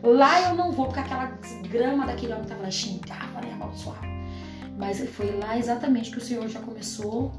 [0.02, 1.26] Lá eu não vou, porque aquela
[1.68, 4.09] grama daquele homem tava lá, xingava, né, amaldiçoava.
[4.80, 7.30] Mas foi lá exatamente que o Senhor já começou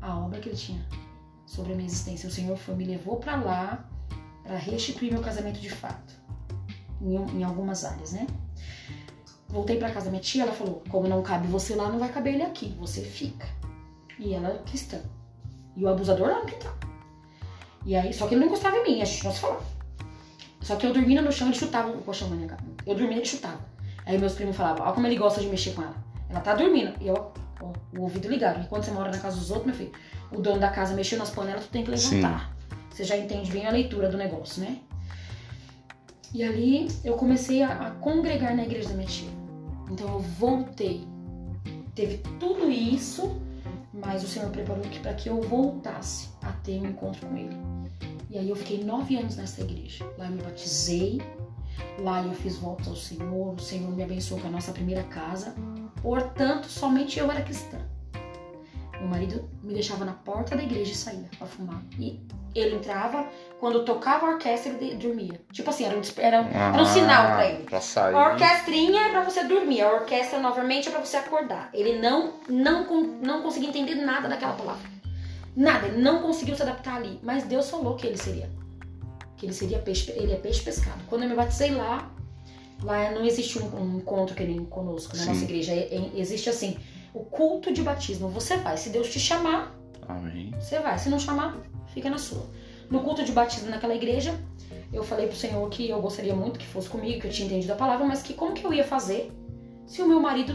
[0.00, 0.84] a obra que ele tinha
[1.46, 2.28] sobre a minha existência.
[2.28, 3.88] O Senhor foi, me levou para lá
[4.42, 6.12] para restituir meu casamento de fato,
[7.00, 8.26] em, em algumas áreas, né?
[9.48, 12.10] Voltei para casa da minha tia, ela falou: como não cabe você lá, não vai
[12.10, 13.46] caber ele aqui, você fica.
[14.18, 15.00] E ela é cristã.
[15.76, 16.74] E o abusador lá no quintal.
[17.86, 19.64] E aí, só que ele não encostava em mim, a gente não se falava.
[20.60, 22.64] Só que eu dormindo no chão, ele chutava o colchão na minha cara.
[22.84, 23.60] Eu dormia, ele chutava.
[24.04, 26.03] Aí meus primos falavam, olha como ele gosta de mexer com ela.
[26.34, 26.92] Ela tá dormindo.
[27.00, 28.64] E eu, ó, o ouvido ligado.
[28.64, 29.92] E quando você mora na casa dos outros, meu filho,
[30.32, 32.50] o dono da casa mexeu nas panelas, tu tem que levantar.
[32.50, 32.76] Sim.
[32.90, 34.78] Você já entende bem a leitura do negócio, né?
[36.32, 39.30] E ali eu comecei a, a congregar na igreja da minha tia.
[39.90, 41.06] Então eu voltei.
[41.94, 43.40] Teve tudo isso,
[43.92, 47.56] mas o Senhor preparou para que eu voltasse a ter um encontro com Ele.
[48.28, 50.04] E aí eu fiquei nove anos nessa igreja.
[50.18, 51.22] Lá eu me batizei,
[52.00, 55.54] lá eu fiz votos ao Senhor, o Senhor me abençoou com a nossa primeira casa.
[56.04, 57.78] Portanto, somente eu era cristã.
[59.00, 61.82] Meu marido me deixava na porta da igreja e saía pra fumar.
[61.98, 62.20] E
[62.54, 63.26] ele entrava,
[63.58, 65.40] quando tocava a orquestra, ele dormia.
[65.50, 67.64] Tipo assim, era um, era, era um ah, sinal pra ele.
[67.64, 68.14] Pra sair.
[68.14, 71.70] A orquestrinha é pra você dormir, a orquestra novamente é pra você acordar.
[71.72, 72.86] Ele não, não,
[73.22, 74.86] não conseguia entender nada daquela palavra.
[75.56, 77.18] Nada, ele não conseguiu se adaptar ali.
[77.22, 78.50] Mas Deus falou que ele seria.
[79.38, 81.00] Que ele seria peixe, ele é peixe pescado.
[81.08, 82.10] Quando eu me batizei lá,
[82.84, 85.28] lá não existe um, um encontro que nem conosco na Sim.
[85.30, 85.72] nossa igreja.
[85.72, 86.76] É, é, existe assim,
[87.12, 88.28] o culto de batismo.
[88.28, 89.74] Você vai, se Deus te chamar,
[90.06, 90.52] Amém.
[90.60, 90.98] você vai.
[90.98, 91.56] Se não chamar,
[91.92, 92.46] fica na sua.
[92.90, 94.38] No culto de batismo naquela igreja,
[94.92, 97.72] eu falei pro Senhor que eu gostaria muito que fosse comigo, que eu tinha entendido
[97.72, 99.32] a palavra, mas que como que eu ia fazer
[99.86, 100.54] se o meu marido.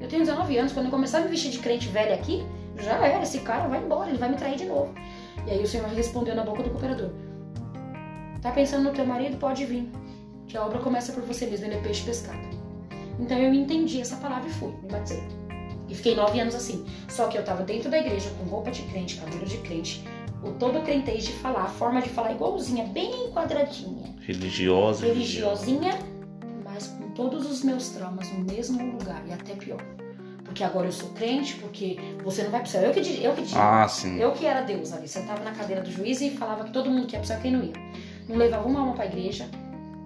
[0.00, 2.44] Eu tenho 19 anos, quando eu começar a me vestir de crente velha aqui,
[2.76, 4.94] já era, esse cara vai embora, ele vai me trair de novo.
[5.46, 7.10] E aí o Senhor respondeu na boca do cooperador:
[8.40, 9.36] Tá pensando no teu marido?
[9.38, 9.90] Pode vir.
[10.48, 12.48] Que a obra começa por você mesmo, ele é peixe pescado.
[13.20, 15.22] Então eu entendi essa palavra e fui, me batizei.
[15.88, 16.84] E fiquei nove anos assim.
[17.08, 20.04] Só que eu tava dentro da igreja com roupa de crente, cabelo de crente,
[20.42, 24.14] o todo crentez de falar, a forma de falar igualzinha, bem quadradinha.
[24.20, 25.06] Religiosa.
[25.06, 25.98] Religiosinha,
[26.64, 29.82] mas com todos os meus traumas no mesmo lugar e até pior
[30.48, 32.80] porque agora eu sou crente, porque você não vai pro céu.
[32.80, 33.44] Eu que, eu que.
[33.54, 34.18] Ah, sim.
[34.18, 35.06] Eu que era Deus ali.
[35.06, 37.52] Sentava na cadeira do juiz e falava que todo mundo que ia pro céu quem
[37.52, 37.74] não ia.
[38.26, 39.46] Não levava uma alma pra igreja,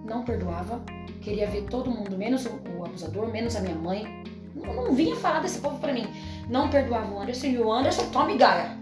[0.03, 0.81] não perdoava,
[1.21, 4.23] queria ver todo mundo, menos o, abusador, menos a minha mãe.
[4.55, 6.07] Não, não, vinha falar desse povo pra mim.
[6.49, 8.77] Não perdoava o Anderson e o Anderson tome gaia.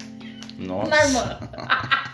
[0.57, 0.89] Nossa.
[0.89, 1.39] Na irmã.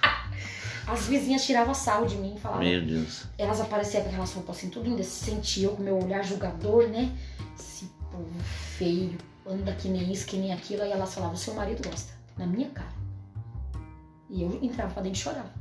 [0.88, 2.63] As vizinhas tiravam sal de mim e falavam.
[2.63, 3.26] Meu Deus.
[3.38, 5.62] Elas apareciam com aquelas roupas assim, tudo indecente.
[5.62, 7.12] Eu com meu olhar julgador, né?
[7.60, 8.39] Esse povo
[8.78, 10.84] feio anda que nem isso, que nem aquilo.
[10.84, 12.13] Aí elas falavam, seu marido gosta.
[12.38, 12.96] Na minha cara.
[14.30, 15.52] E eu entrava pra dentro e chorava.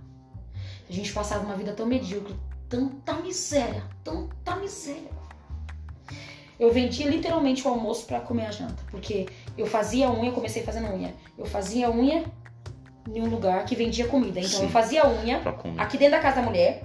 [0.89, 2.37] A gente passava uma vida tão medíocre,
[2.69, 5.17] tanta miséria, tanta miséria.
[6.59, 9.27] Eu vendia literalmente o almoço para comer a janta, porque
[9.59, 11.15] eu fazia unha, eu comecei fazendo unha.
[11.37, 12.25] Eu fazia unha
[13.07, 14.41] em um lugar que vendia comida.
[14.41, 15.43] Então Sim, eu fazia unha
[15.77, 16.85] aqui dentro da casa da mulher,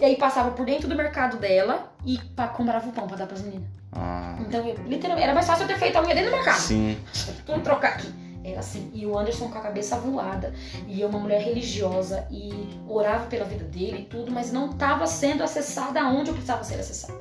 [0.00, 2.18] e aí passava por dentro do mercado dela e
[2.56, 3.68] comprava o pão pra dar pras meninas.
[3.92, 4.36] Ah.
[4.40, 6.58] Então, eu, literalmente, era mais fácil eu ter feito a unha dentro do mercado.
[6.58, 6.98] Sim.
[7.46, 8.23] Vamos trocar aqui.
[8.44, 8.90] Era assim.
[8.92, 10.54] E o Anderson com a cabeça voada.
[10.86, 12.28] E eu, uma mulher religiosa.
[12.30, 12.50] E
[12.86, 16.74] orava pela vida dele e tudo, mas não estava sendo acessada aonde eu precisava ser
[16.74, 17.18] acessada.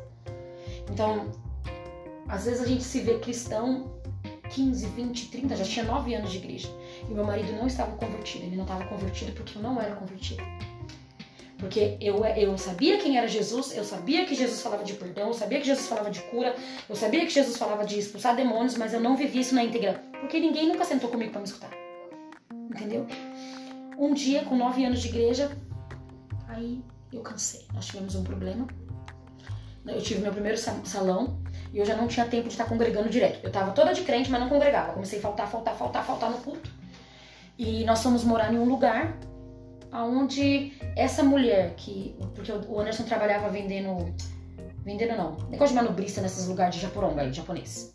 [0.91, 1.31] Então,
[2.27, 3.91] às vezes a gente se vê cristão
[4.49, 6.69] 15, 20, 30, já tinha 9 anos de igreja.
[7.09, 8.45] E meu marido não estava convertido.
[8.45, 10.43] Ele não estava convertido porque eu não era convertida.
[11.57, 15.33] Porque eu, eu sabia quem era Jesus, eu sabia que Jesus falava de perdão, eu
[15.33, 16.53] sabia que Jesus falava de cura,
[16.89, 20.03] eu sabia que Jesus falava de expulsar demônios, mas eu não vivia isso na íntegra.
[20.23, 21.69] Porque ninguém nunca sentou comigo para me escutar.
[22.49, 23.05] Entendeu?
[23.97, 25.51] Um dia, com nove anos de igreja,
[26.47, 26.81] aí
[27.11, 27.67] eu cansei.
[27.73, 28.65] Nós tivemos um problema.
[29.85, 33.41] Eu tive meu primeiro salão e eu já não tinha tempo de estar congregando direto.
[33.43, 34.93] Eu estava toda de crente, mas não congregava.
[34.93, 36.71] Comecei a faltar, faltar, faltar, faltar no culto.
[37.57, 39.17] E nós fomos morar em um lugar
[39.91, 44.15] aonde essa mulher que porque o Anderson trabalhava vendendo
[44.83, 47.93] vendendo não negócio de manobrista nesses lugares de Japoronga aí japonês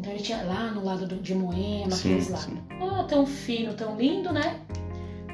[0.00, 2.40] então ele tinha lá no lado do, de Moema aqueles lá
[2.80, 4.58] ah, tão fino tão lindo né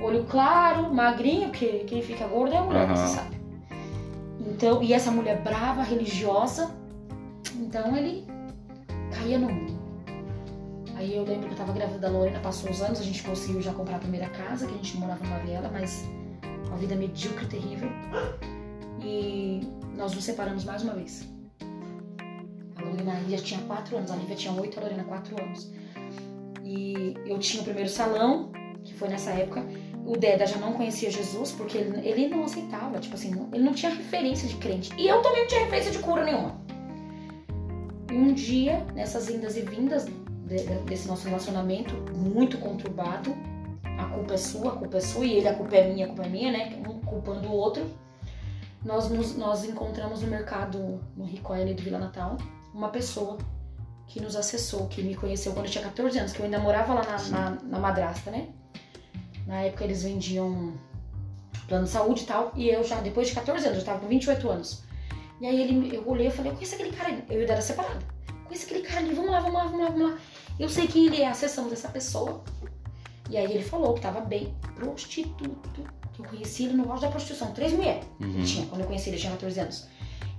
[0.02, 2.96] olho claro magrinho porque quem fica gordo é a mulher uhum.
[2.96, 3.36] você sabe
[4.40, 6.74] então e essa mulher brava religiosa
[7.54, 8.26] então ele
[9.12, 9.86] caía no mundo
[10.96, 13.60] Aí eu lembro que eu tava grávida da Lorena, passou os anos, a gente conseguiu
[13.60, 16.08] já comprar a primeira casa, que a gente morava numa viela, mas
[16.68, 17.90] uma vida medíocre, terrível.
[19.02, 19.60] E
[19.94, 21.28] nós nos separamos mais uma vez.
[22.90, 25.70] Lorena já tinha 4 anos, a Lívia tinha 8, a Lorena 4 anos.
[26.64, 28.50] E eu tinha o primeiro salão,
[28.84, 29.64] que foi nessa época.
[30.04, 33.72] O Deda já não conhecia Jesus, porque ele, ele não aceitava, tipo assim, ele não
[33.72, 34.90] tinha referência de crente.
[34.96, 36.60] E eu também não tinha referência de cura nenhuma.
[38.10, 40.12] E um dia, nessas indas e vindas de-
[40.64, 43.34] de- desse nosso relacionamento muito conturbado,
[43.98, 46.08] a culpa é sua, a culpa é sua, e ele, a culpa é minha, a
[46.08, 46.82] culpa é minha, né?
[46.88, 47.84] Um culpando o outro.
[48.84, 52.36] Nós, nos, nós encontramos no mercado, no Ricoé ali do Vila Natal,
[52.76, 53.38] uma pessoa
[54.06, 56.94] que nos acessou, que me conheceu quando eu tinha 14 anos, que eu ainda morava
[56.94, 58.48] lá na, na, na madrasta, né?
[59.46, 60.74] Na época eles vendiam
[61.66, 64.06] plano de saúde e tal, e eu já, depois de 14 anos, eu tava com
[64.06, 64.82] 28 anos.
[65.40, 67.24] E aí ele, eu olhei e falei, eu conheço aquele cara ali.
[67.28, 68.04] Eu e era separado.
[68.44, 70.18] Conheço aquele cara ali, vamos lá, vamos lá, vamos lá, vamos lá.
[70.58, 72.42] Eu sei quem ele é, acessamos essa pessoa.
[73.28, 75.84] E aí ele falou que tava bem prostituto.
[76.12, 77.52] Que eu conheci ele no auge da prostituição.
[77.52, 78.30] Três mulheres Uhum.
[78.30, 79.88] ele tinha, quando eu conheci ele, ele tinha 14 anos.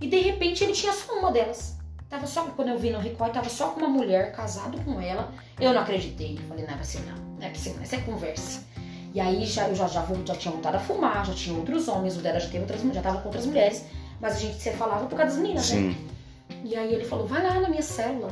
[0.01, 1.76] E de repente ele tinha só uma delas.
[2.09, 5.31] Tava só, quando eu vi no Record, tava só com uma mulher, casado com ela.
[5.59, 6.37] Eu não acreditei.
[6.47, 7.35] Falei, não é possível não.
[7.37, 8.63] Não é possível, isso é conversa.
[9.13, 12.17] E aí já, eu já, já, já tinha voltado a fumar, já tinha outros homens,
[12.17, 13.85] o dela já teve outras já tava com outras mulheres.
[14.21, 15.77] Mas a gente se falava por causa das meninas, né?
[15.77, 16.07] Sim.
[16.63, 18.29] E aí ele falou, vai lá na minha célula.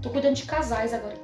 [0.00, 1.14] Tô cuidando de casais agora.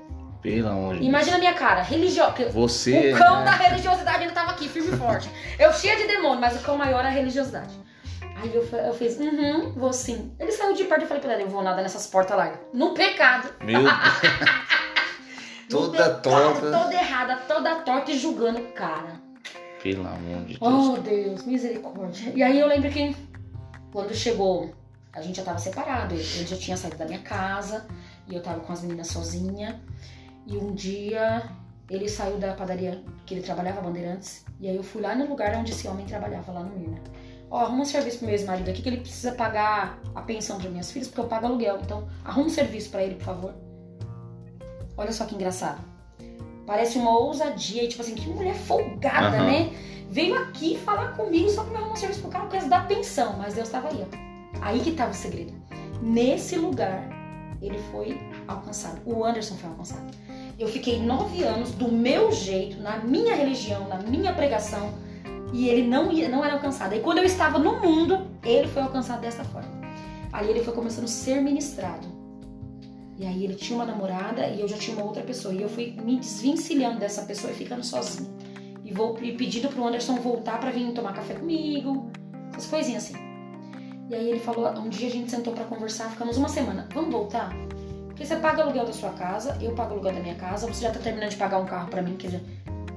[0.42, 1.05] Pelo amor de.
[1.05, 2.48] Imagina a minha cara, religiosa.
[2.51, 3.12] Você.
[3.12, 3.44] O cão né?
[3.46, 5.29] da religiosidade ainda tava aqui, firme e forte.
[5.59, 7.74] Eu cheia de demônio, mas o cão maior é a religiosidade.
[8.40, 10.33] Aí eu, eu fiz, uhum, vou sim.
[10.38, 12.61] Ele saiu de perto e falei pra ele, eu vou nada nessas portas largas.
[12.72, 13.53] No pecado.
[13.64, 13.92] Meu Deus.
[15.68, 16.70] Toda pecado, torta.
[16.70, 19.20] Toda errada, toda torta e julgando o cara.
[19.83, 20.59] Pelo amor de Deus.
[20.61, 22.33] Oh, Deus, misericórdia.
[22.35, 23.14] E aí eu lembro que
[23.92, 24.72] quando chegou,
[25.12, 26.14] a gente já tava separado.
[26.14, 27.87] Ele ele já tinha saído da minha casa
[28.29, 29.83] e eu tava com as meninas sozinha.
[30.46, 31.42] E um dia
[31.90, 34.44] ele saiu da padaria que ele trabalhava, Bandeirantes.
[34.61, 37.01] E aí eu fui lá no lugar onde esse homem trabalhava, lá no Mirna.
[37.50, 40.68] Ó, arruma um serviço pro meu ex-marido aqui que ele precisa pagar a pensão para
[40.68, 41.78] minhas filhas, porque eu pago aluguel.
[41.82, 43.54] Então, arruma um serviço para ele, por favor.
[44.96, 45.80] Olha só que engraçado.
[46.66, 49.46] Parece uma ousadia e tipo assim, que mulher folgada, Aham.
[49.46, 49.72] né?
[50.11, 52.80] Veio aqui falar comigo só pra me arrumar um serviço pro cara por causa da
[52.80, 54.61] pensão, mas Deus tava aí, ó.
[54.61, 55.52] Aí que tava o segredo.
[56.02, 57.08] Nesse lugar,
[57.62, 59.00] ele foi alcançado.
[59.04, 60.06] O Anderson foi alcançado.
[60.58, 64.92] Eu fiquei nove anos do meu jeito, na minha religião, na minha pregação,
[65.52, 66.94] e ele não, ia, não era alcançado.
[66.94, 69.70] E quando eu estava no mundo, ele foi alcançado dessa forma.
[70.32, 72.06] Aí ele foi começando a ser ministrado.
[73.16, 75.54] E aí ele tinha uma namorada e eu já tinha uma outra pessoa.
[75.54, 78.28] E eu fui me desvencilhando dessa pessoa e ficando sozinha.
[78.84, 82.11] E, vou, pedindo pro Anderson voltar pra vir tomar café comigo.
[82.52, 83.28] Essas coisinhas assim.
[84.08, 86.88] E aí ele falou, um dia a gente sentou pra conversar, ficamos uma semana.
[86.94, 87.52] Vamos voltar?
[88.06, 90.66] Porque você paga o aluguel da sua casa, eu pago o aluguel da minha casa,
[90.66, 92.40] você já tá terminando de pagar um carro pra mim, que já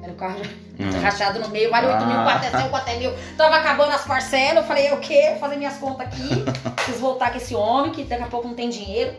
[0.01, 0.39] era o carro
[0.79, 0.89] Hum.
[1.01, 2.23] rachado no meio, vale 8 mil, Ah.
[2.23, 3.13] 4 é seu, 4 é mil.
[3.37, 5.27] Tava acabando as parcelas, eu falei, o quê?
[5.31, 6.29] Vou fazer minhas contas aqui.
[6.75, 9.15] Preciso voltar com esse homem, que daqui a pouco não tem dinheiro,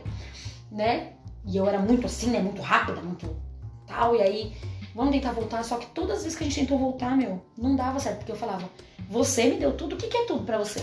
[0.71, 1.13] né?
[1.47, 2.41] E eu era muito assim, né?
[2.41, 3.37] Muito rápida, muito
[3.87, 4.17] tal.
[4.17, 4.53] E aí,
[4.95, 5.63] vamos tentar voltar.
[5.65, 8.19] Só que todas as vezes que a gente tentou voltar, meu, não dava certo.
[8.19, 8.69] Porque eu falava,
[9.09, 9.95] você me deu tudo.
[9.95, 10.81] O que, que é tudo pra você?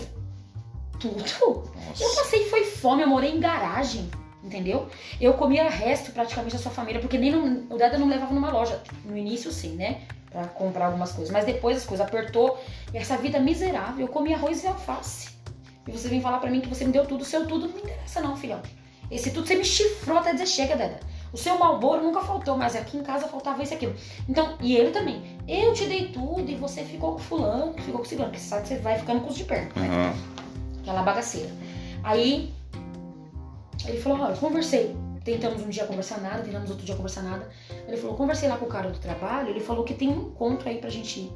[0.98, 1.24] Tudo.
[1.40, 2.22] Eu Nossa.
[2.22, 4.10] passei, foi fome, eu morei em garagem,
[4.42, 4.88] entendeu?
[5.20, 8.50] Eu comia resto praticamente da sua família, porque nem o Dada não me levava numa
[8.50, 8.82] loja.
[9.04, 10.02] No início, sim, né?
[10.30, 11.32] Pra comprar algumas coisas.
[11.32, 12.58] Mas depois as coisas apertou.
[12.92, 15.30] E essa vida miserável, eu comia arroz e alface.
[15.86, 17.74] E você vem falar pra mim que você me deu tudo, o seu tudo não
[17.74, 18.60] me interessa, não, filhão.
[19.10, 21.00] Esse tudo você me chifrou até dizer chega, Dada.
[21.32, 23.94] O seu malboro nunca faltou, mas aqui em casa faltava isso e aquilo.
[24.28, 25.22] Então, e ele também.
[25.46, 28.62] Eu te dei tudo e você ficou com fulano, ficou com cigano, porque você sabe
[28.62, 29.88] que você vai ficando com os de perto, né?
[29.88, 30.14] Aham.
[30.80, 31.50] aquela bagaceira.
[32.02, 32.52] Aí
[33.90, 34.96] ele falou, ó, eu conversei.
[35.24, 37.48] Tentamos um dia conversar nada, tentamos outro dia conversar nada.
[37.86, 40.68] Ele falou, conversei lá com o cara do trabalho, ele falou que tem um encontro
[40.68, 41.32] aí pra gente ir.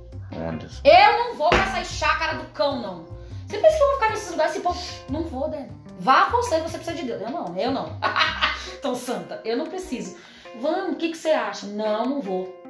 [0.84, 3.04] Eu não vou pra essa chácara do cão, não.
[3.46, 4.74] Você pensa que eu vou ficar nesses lugares assim, pô?
[5.12, 5.84] Não vou, Débora.
[5.98, 7.20] Vá você, você precisa de Deus.
[7.20, 7.98] Eu não, eu não.
[8.80, 10.16] Tão santa, eu não preciso.
[10.60, 11.66] Vamos, o que, que você acha?
[11.66, 12.62] Não, não vou.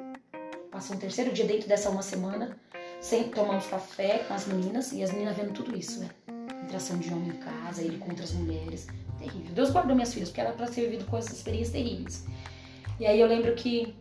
[0.71, 2.57] Passou um terceiro dia dentro dessa uma semana,
[3.01, 6.09] sem tomamos café com as meninas e as meninas vendo tudo isso, né?
[6.65, 8.87] Interação de homem em casa, ele com outras mulheres.
[9.19, 9.55] Terrível.
[9.55, 12.25] Deus guardou minhas filhas, porque era pra ter vivido coisas, experiências terríveis.
[12.99, 13.95] E aí eu lembro que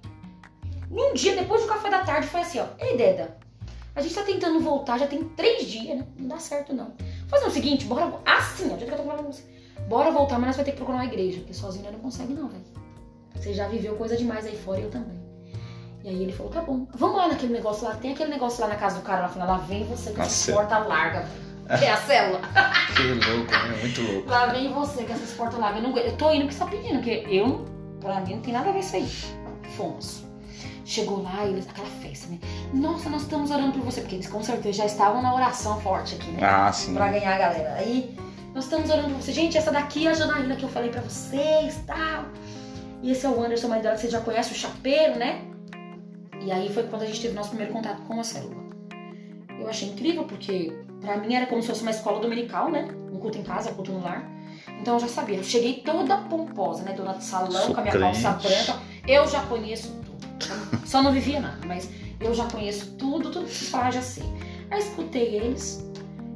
[0.90, 2.66] num dia, depois do café da tarde, foi assim, ó.
[2.80, 3.38] Ei, Deda,
[3.96, 6.08] a gente tá tentando voltar, já tem três dias, né?
[6.18, 6.94] Não dá certo, não.
[7.28, 8.12] Fazer o seguinte, bora.
[8.26, 9.44] Assim, ó, jeito que eu tô falando com você.
[9.88, 12.48] Bora voltar, mas nós vai ter que procurar uma igreja, porque sozinho não consegue, não,
[12.48, 12.64] velho.
[13.36, 15.22] Você já viveu coisa demais aí fora e eu também.
[16.04, 18.68] E aí ele falou, tá bom, vamos lá naquele negócio lá, tem aquele negócio lá
[18.68, 20.54] na casa do cara lá, lá vem você com essas Nossa.
[20.54, 22.42] portas largas, que é a célula.
[22.94, 23.78] Que louco, né?
[23.82, 24.30] Muito louco.
[24.30, 25.82] Lá vem você com essas portas largas.
[25.84, 27.66] Eu, não eu tô indo que só pedindo, porque eu,
[28.00, 29.10] pra mim, não tem nada a ver isso aí.
[29.76, 30.24] Fomos.
[30.86, 32.38] Chegou lá, eles, aquela festa, né?
[32.72, 36.16] Nossa, nós estamos orando por você, porque eles com certeza já estavam na oração forte
[36.16, 36.40] aqui, né?
[36.44, 36.94] Ah, sim.
[36.94, 37.74] Pra ganhar a galera.
[37.80, 38.16] Aí,
[38.54, 39.32] nós estamos orando por você.
[39.32, 42.26] Gente, essa daqui é a Janaína que eu falei pra vocês tal.
[43.02, 45.42] E esse é o Anderson, marido dela, que você já conhece, o chapeiro, né?
[46.42, 48.64] E aí foi quando a gente teve nosso primeiro contato com a célula.
[49.64, 52.88] Eu achei incrível, porque pra mim era como se fosse uma escola dominical, né?
[53.12, 54.30] Um culto em casa, um culto no lar.
[54.80, 55.38] Então eu já sabia.
[55.38, 56.92] Eu cheguei toda pomposa, né?
[56.94, 58.22] Dona de salão, Sou com a minha crente.
[58.22, 58.80] calça branca.
[59.08, 60.86] Eu já conheço tudo.
[60.86, 61.90] Só não vivia nada, mas
[62.20, 64.26] eu já conheço tudo, tudo que se fala, já sei.
[64.70, 65.90] Aí escutei eles.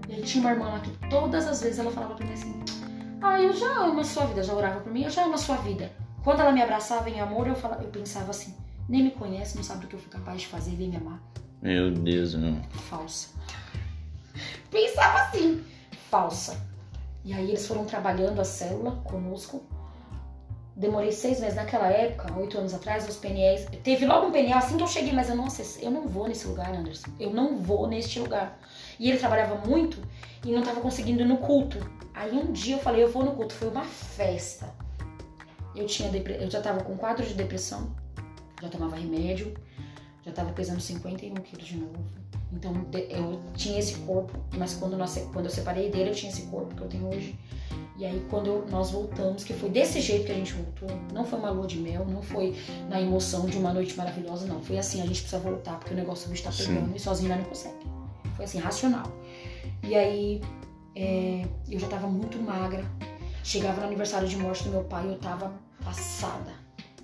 [0.07, 2.57] E tinha uma irmã lá que todas as vezes ela falava pra mim assim:
[3.21, 4.41] Ah, eu já amo a sua vida.
[4.41, 5.91] Já orava por mim, eu já amo a sua vida.
[6.23, 8.55] Quando ela me abraçava em amor, eu, falava, eu pensava assim:
[8.87, 11.21] Nem me conhece, não sabe do que eu fui capaz de fazer, vem me amar.
[11.61, 12.55] Meu Deus, meu.
[12.89, 13.29] Falsa.
[14.69, 15.63] Pensava assim,
[16.09, 16.67] falsa.
[17.25, 19.63] E aí eles foram trabalhando a célula conosco.
[20.75, 23.65] Demorei seis meses naquela época, oito anos atrás, os PNLs.
[23.83, 25.87] Teve logo um PNL assim que eu cheguei, mas eu não acessei.
[25.87, 27.09] Eu não vou nesse lugar, Anderson.
[27.19, 28.59] Eu não vou neste lugar.
[28.99, 30.01] E ele trabalhava muito
[30.45, 31.79] e não tava conseguindo ir no culto.
[32.13, 33.55] Aí um dia eu falei, eu vou no culto.
[33.55, 34.71] Foi uma festa.
[35.75, 36.35] Eu tinha depre...
[36.35, 37.95] eu já tava com quadro de depressão,
[38.61, 39.53] já tomava remédio,
[40.27, 41.97] já tava pesando 51 quilos de novo.
[42.51, 42.73] Então
[43.09, 46.75] eu tinha esse corpo, mas quando, nós, quando eu separei dele, eu tinha esse corpo
[46.75, 47.37] que eu tenho hoje.
[47.97, 51.25] E aí quando eu- nós voltamos, que foi desse jeito que a gente voltou, não
[51.25, 52.55] foi uma lua de mel, não foi
[52.89, 54.61] na emoção de uma noite maravilhosa, não.
[54.61, 56.67] Foi assim, a gente precisa voltar, porque o negócio do bicho tá Sim.
[56.75, 57.85] pegando e sozinho nós não consegue.
[58.35, 59.05] Foi assim, racional.
[59.83, 60.41] E aí
[60.95, 62.85] é, eu já tava muito magra.
[63.43, 65.53] Chegava no aniversário de morte do meu pai, eu tava
[65.83, 66.51] passada.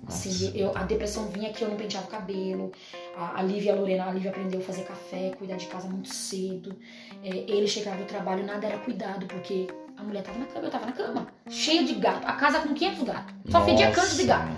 [0.06, 2.72] Assim, eu, a depressão vinha que eu não penteava o cabelo.
[3.16, 6.08] A, a Lívia a Lorena, a Lívia aprendeu a fazer café, cuidar de casa muito
[6.08, 6.76] cedo.
[7.22, 10.70] É, ele chegava do trabalho, nada era cuidado, porque a mulher tava na cama, eu
[10.70, 11.26] tava na cama.
[11.48, 12.26] Cheia de gato.
[12.26, 13.34] A casa com 500 gatos.
[13.50, 14.52] Só fedia canto de gato.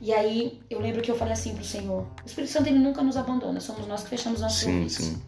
[0.00, 3.02] E aí eu lembro que eu falei assim pro Senhor: O Espírito Santo ele nunca
[3.02, 4.94] nos abandona, somos nós que fechamos nossos Sim, ouvidos.
[4.94, 5.22] sim.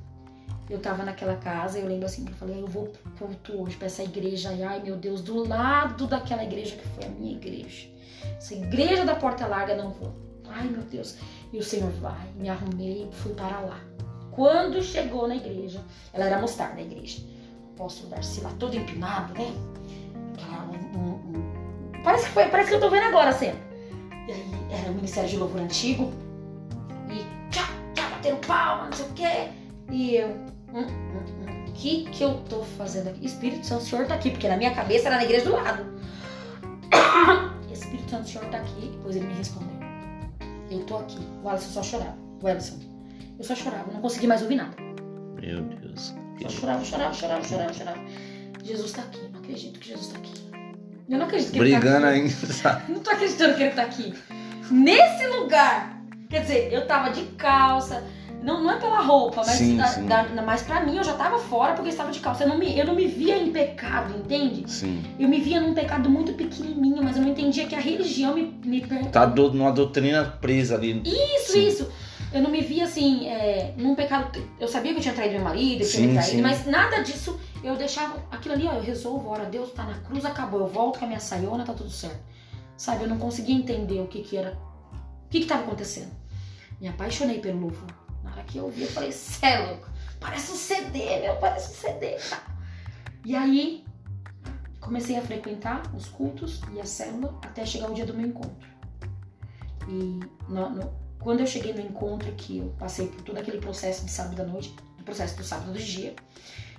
[0.68, 3.76] Eu tava naquela casa, eu lembro assim, que eu falei, eu vou pro culto hoje
[3.76, 4.52] pra essa igreja.
[4.52, 7.88] E, ai, meu Deus, do lado daquela igreja que foi a minha igreja.
[8.36, 10.14] Essa igreja da porta larga, não vou.
[10.48, 11.16] Ai, meu Deus.
[11.52, 13.80] E o Senhor vai, me arrumei e fui para lá.
[14.30, 15.80] Quando chegou na igreja,
[16.12, 17.22] ela era mostarda da igreja.
[17.70, 19.52] O apóstolo Darcy lá todo empinado, né?
[22.02, 23.58] Parece, que foi, parece que eu tô vendo agora a cena.
[24.26, 26.10] E aí era o Ministério de Louvor Antigo.
[27.10, 29.48] E tchá, tchá, batendo palma, não sei o quê.
[29.90, 33.26] E eu, hum, hum, hum, o que que eu tô fazendo aqui?
[33.26, 35.99] Espírito Santo, o Senhor tá aqui, porque na minha cabeça era na igreja do lado.
[37.90, 38.88] Espírito Santo, o Senhor tá aqui.
[38.92, 39.80] Depois ele me respondeu.
[40.70, 41.18] Eu tô aqui.
[41.42, 42.16] O Alisson só chorava.
[42.40, 42.78] O Alisson.
[43.38, 44.76] Eu só chorava, não consegui mais ouvir nada.
[45.40, 46.14] Meu Deus.
[46.42, 47.98] Só chorava, chorava, chorava, chorava, chorava.
[48.62, 49.28] Jesus tá aqui.
[49.32, 50.50] Não acredito que Jesus tá aqui.
[51.08, 52.20] Eu não acredito que ele Brigando tá aqui.
[52.20, 52.82] ainda.
[52.92, 54.14] Não tô acreditando que ele tá aqui.
[54.70, 56.00] Nesse lugar.
[56.28, 58.04] Quer dizer, eu tava de calça.
[58.42, 60.06] Não, não é pela roupa, mas, Sim, da- sim.
[60.06, 62.44] da- mas pra mim eu já tava fora porque eu estava de calça.
[62.44, 64.70] Eu não, me, eu não me via em pecado, entende?
[64.70, 65.02] Sim.
[65.18, 68.42] Eu me via num pecado muito pequenininho, mas eu não entendia que a religião me,
[68.64, 68.80] me
[69.12, 71.02] Tá do, numa doutrina presa ali.
[71.04, 71.68] Isso, Sim.
[71.68, 71.88] isso.
[72.32, 74.40] Eu não me via assim, é, num pecado.
[74.58, 77.38] Eu sabia que eu tinha traído meu marido, eu tinha me traído, mas nada disso
[77.62, 78.22] eu deixava.
[78.30, 80.60] Aquilo ali, ó, eu resolvo, ora, Deus tá na cruz, acabou.
[80.60, 82.20] Eu volto com a minha saiona, tá tudo certo.
[82.76, 84.56] Sabe, eu não conseguia entender o que que era.
[85.26, 86.10] O que que tava acontecendo.
[86.80, 87.88] Me apaixonei pelo louvor.
[88.22, 89.88] Na hora que eu ouvi, eu falei, cê é louco.
[90.18, 92.16] Parece um CD, meu, parece um CD.
[92.28, 92.42] Tá?
[93.24, 93.84] E aí,
[94.80, 98.68] comecei a frequentar os cultos e a célula até chegar o dia do meu encontro.
[99.88, 104.04] E no- no- quando eu cheguei no encontro, que eu passei por todo aquele processo
[104.04, 106.14] de sábado à noite, do processo do sábado de dia,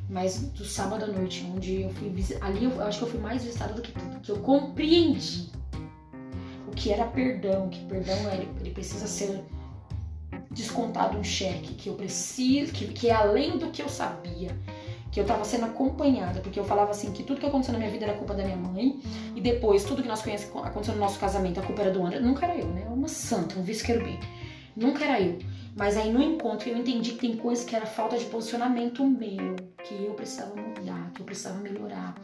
[0.09, 2.11] mas do sábado à noite, onde eu fui
[2.41, 5.51] ali eu, eu acho que eu fui mais visitada do que tudo, que eu compreendi
[6.67, 9.43] o que era perdão, que perdão é, ele, ele precisa ser
[10.51, 14.55] descontado um cheque, que eu preciso, que, que é além do que eu sabia,
[15.11, 17.91] que eu tava sendo acompanhada, porque eu falava assim que tudo que aconteceu na minha
[17.91, 18.99] vida era culpa da minha mãe,
[19.35, 22.19] e depois tudo que nós conhecemos aconteceu no nosso casamento, a culpa era do André,
[22.19, 22.85] nunca era eu, né?
[22.89, 24.19] Uma santa, um vice-querubim.
[24.75, 25.39] Nunca era eu.
[25.75, 29.55] Mas aí no encontro eu entendi que tem coisas que era falta de posicionamento meu,
[29.83, 32.15] que eu precisava mudar, que eu precisava melhorar.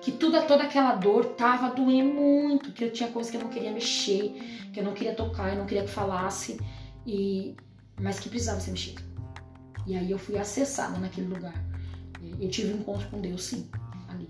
[0.00, 3.50] Que tudo, toda aquela dor tava doendo muito, que eu tinha coisas que eu não
[3.50, 4.32] queria mexer,
[4.72, 6.58] que eu não queria tocar, eu não queria que falasse,
[7.06, 7.56] e
[8.00, 9.02] mas que precisava ser mexido.
[9.86, 11.54] E aí eu fui acessada naquele lugar.
[12.40, 13.68] Eu tive um encontro com Deus, sim,
[14.08, 14.28] ali.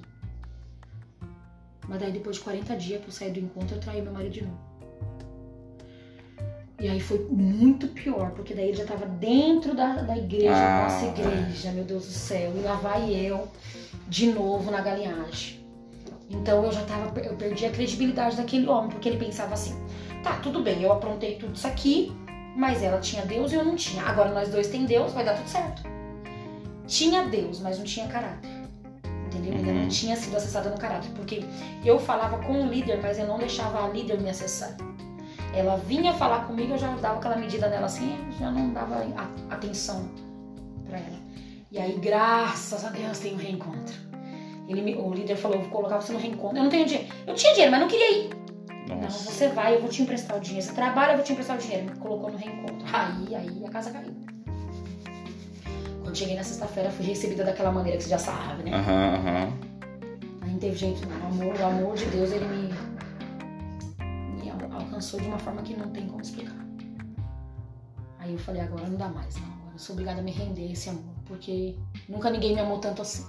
[1.88, 4.32] Mas daí depois de 40 dias que eu saí do encontro, eu traí meu marido
[4.32, 4.68] de novo.
[6.80, 10.84] E aí foi muito pior, porque daí ele já tava dentro da, da igreja, Ah,
[10.84, 12.52] nossa igreja, meu Deus do céu.
[12.56, 13.48] E lá vai eu
[14.06, 15.58] de novo na galinhagem.
[16.30, 19.74] Então eu já tava, eu perdi a credibilidade daquele homem, porque ele pensava assim:
[20.22, 22.12] tá, tudo bem, eu aprontei tudo isso aqui,
[22.58, 24.02] mas ela tinha Deus e eu não tinha.
[24.02, 25.82] Agora nós dois tem Deus, vai dar tudo certo.
[26.86, 28.50] Tinha Deus, mas não tinha caráter.
[29.26, 29.52] Entendeu?
[29.54, 29.82] Ainda Uhum.
[29.82, 31.10] não tinha sido acessada no caráter.
[31.14, 31.44] Porque
[31.84, 34.76] eu falava com o líder, mas eu não deixava a líder me acessar.
[35.54, 39.02] ela vinha falar comigo, eu já dava aquela medida nela assim, já não dava
[39.50, 40.06] atenção
[40.86, 41.18] pra ela.
[41.72, 43.94] E aí, graças a Deus, tem um reencontro.
[44.68, 46.58] Ele me- o líder falou, vou colocar você no reencontro.
[46.58, 47.08] Eu não tenho dinheiro.
[47.26, 48.30] Eu tinha dinheiro, mas não queria ir.
[48.88, 49.30] Não, Nossa.
[49.30, 50.66] você vai, eu vou te emprestar o dinheiro.
[50.66, 51.84] Você trabalha, eu vou te emprestar o dinheiro.
[51.90, 52.86] Me colocou no reencontro.
[52.92, 54.14] Aí, aí a casa caiu.
[56.02, 58.72] Quando cheguei na sexta-feira, fui recebida daquela maneira que você já sabe, né?
[58.74, 59.52] Aham, aham.
[60.40, 61.20] Aí não teve jeito não.
[61.20, 62.72] O amor, o amor de Deus, ele me,
[64.42, 66.56] me al- alcançou de uma forma que não tem como explicar.
[68.18, 69.44] Aí eu falei, agora não dá mais, não.
[69.48, 71.14] Agora eu sou obrigada a me render a esse amor.
[71.26, 71.76] Porque
[72.08, 73.26] nunca ninguém me amou tanto assim.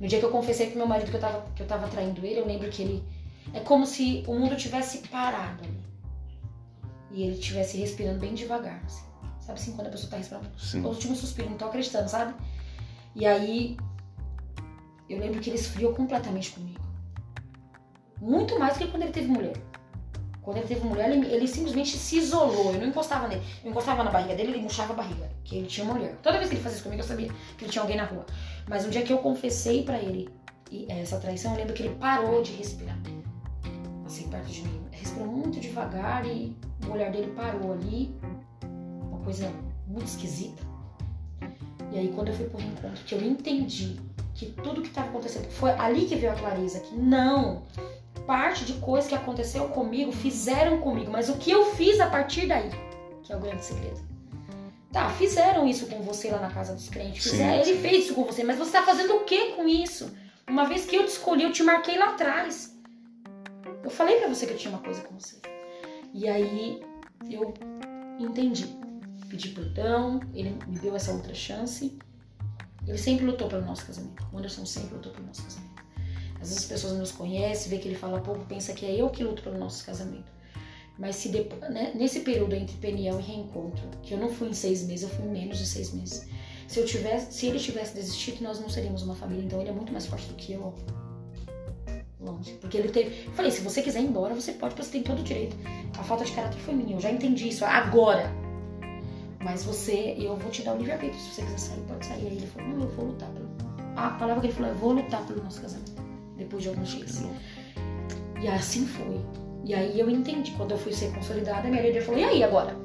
[0.00, 2.24] No dia que eu confessei pro meu marido que eu tava, que eu tava traindo
[2.24, 3.04] ele, eu lembro que ele.
[3.52, 5.82] É como se o mundo tivesse parado ali.
[7.10, 8.82] E ele estivesse respirando bem devagar.
[8.84, 9.04] assim.
[9.40, 10.82] Sabe assim, quando a pessoa tá respirando Sim.
[10.82, 12.34] o último suspiro, não tô acreditando, sabe?
[13.14, 13.76] E aí,
[15.08, 16.80] eu lembro que ele esfriou completamente comigo.
[18.20, 19.56] Muito mais do que quando ele teve mulher.
[20.40, 22.72] Quando ele teve mulher, ele, ele simplesmente se isolou.
[22.72, 23.42] Eu não encostava nele.
[23.64, 25.30] Eu encostava na barriga dele, ele murchava a barriga.
[25.44, 26.16] Que ele tinha mulher.
[26.22, 27.28] Toda vez que ele fazia isso comigo, eu sabia
[27.58, 28.24] que ele tinha alguém na rua.
[28.68, 30.28] Mas um dia que eu confessei pra ele
[30.88, 32.96] essa traição, eu lembro que ele parou de respirar.
[34.12, 34.84] Assim, perto de mim.
[34.90, 36.54] Respirou muito devagar e
[36.86, 38.14] o olhar dele parou ali.
[39.08, 39.50] Uma coisa
[39.86, 40.62] muito esquisita.
[41.90, 43.98] E aí, quando eu fui pro reencontro, que eu entendi
[44.34, 47.62] que tudo que estava acontecendo, foi ali que veio a clareza, que não,
[48.26, 52.46] parte de coisas que aconteceu comigo fizeram comigo, mas o que eu fiz a partir
[52.46, 52.70] daí,
[53.22, 54.00] que é o grande segredo.
[54.90, 57.30] Tá, fizeram isso com você lá na casa dos crentes, Sim.
[57.30, 60.14] fizeram, ele fez isso com você, mas você tá fazendo o que com isso?
[60.48, 62.71] Uma vez que eu te escolhi, eu te marquei lá atrás.
[63.82, 65.36] Eu falei pra você que eu tinha uma coisa com você.
[66.14, 66.82] E aí
[67.30, 67.52] eu
[68.18, 68.66] entendi.
[69.28, 71.98] Pedi perdão, ele me deu essa outra chance.
[72.86, 74.26] Ele sempre lutou pelo nosso casamento.
[74.32, 75.82] O Anderson sempre lutou pelo nosso casamento.
[76.34, 79.08] Às vezes as pessoas nos conhecem, vê que ele fala pouco, pensa que é eu
[79.10, 80.30] que luto pelo nosso casamento.
[80.98, 84.52] Mas se depois, né, nesse período entre peniel e reencontro, que eu não fui em
[84.52, 86.28] seis meses, eu fui em menos de seis meses.
[86.66, 89.44] Se eu tivesse, se ele tivesse desistido, nós não seríamos uma família.
[89.44, 90.74] Então ele é muito mais forte do que eu.
[92.22, 92.52] Longe.
[92.60, 93.26] Porque ele teve.
[93.26, 95.56] Eu falei, se você quiser ir embora, você pode, porque você tem todo o direito.
[95.98, 96.96] A falta de caráter foi minha.
[96.96, 98.32] Eu já entendi isso agora.
[99.42, 101.20] Mas você, eu vou te dar o livre-arbítrio.
[101.20, 102.26] Se você quiser sair, pode sair.
[102.26, 103.50] Aí ele falou, não, eu vou lutar pelo.
[103.96, 105.92] A palavra que ele falou é, vou lutar pelo nosso casamento.
[106.36, 107.24] Depois de alguns dias.
[108.40, 109.20] E assim foi.
[109.64, 110.52] E aí eu entendi.
[110.52, 112.76] Quando eu fui ser consolidada, minha líder falou, e aí agora?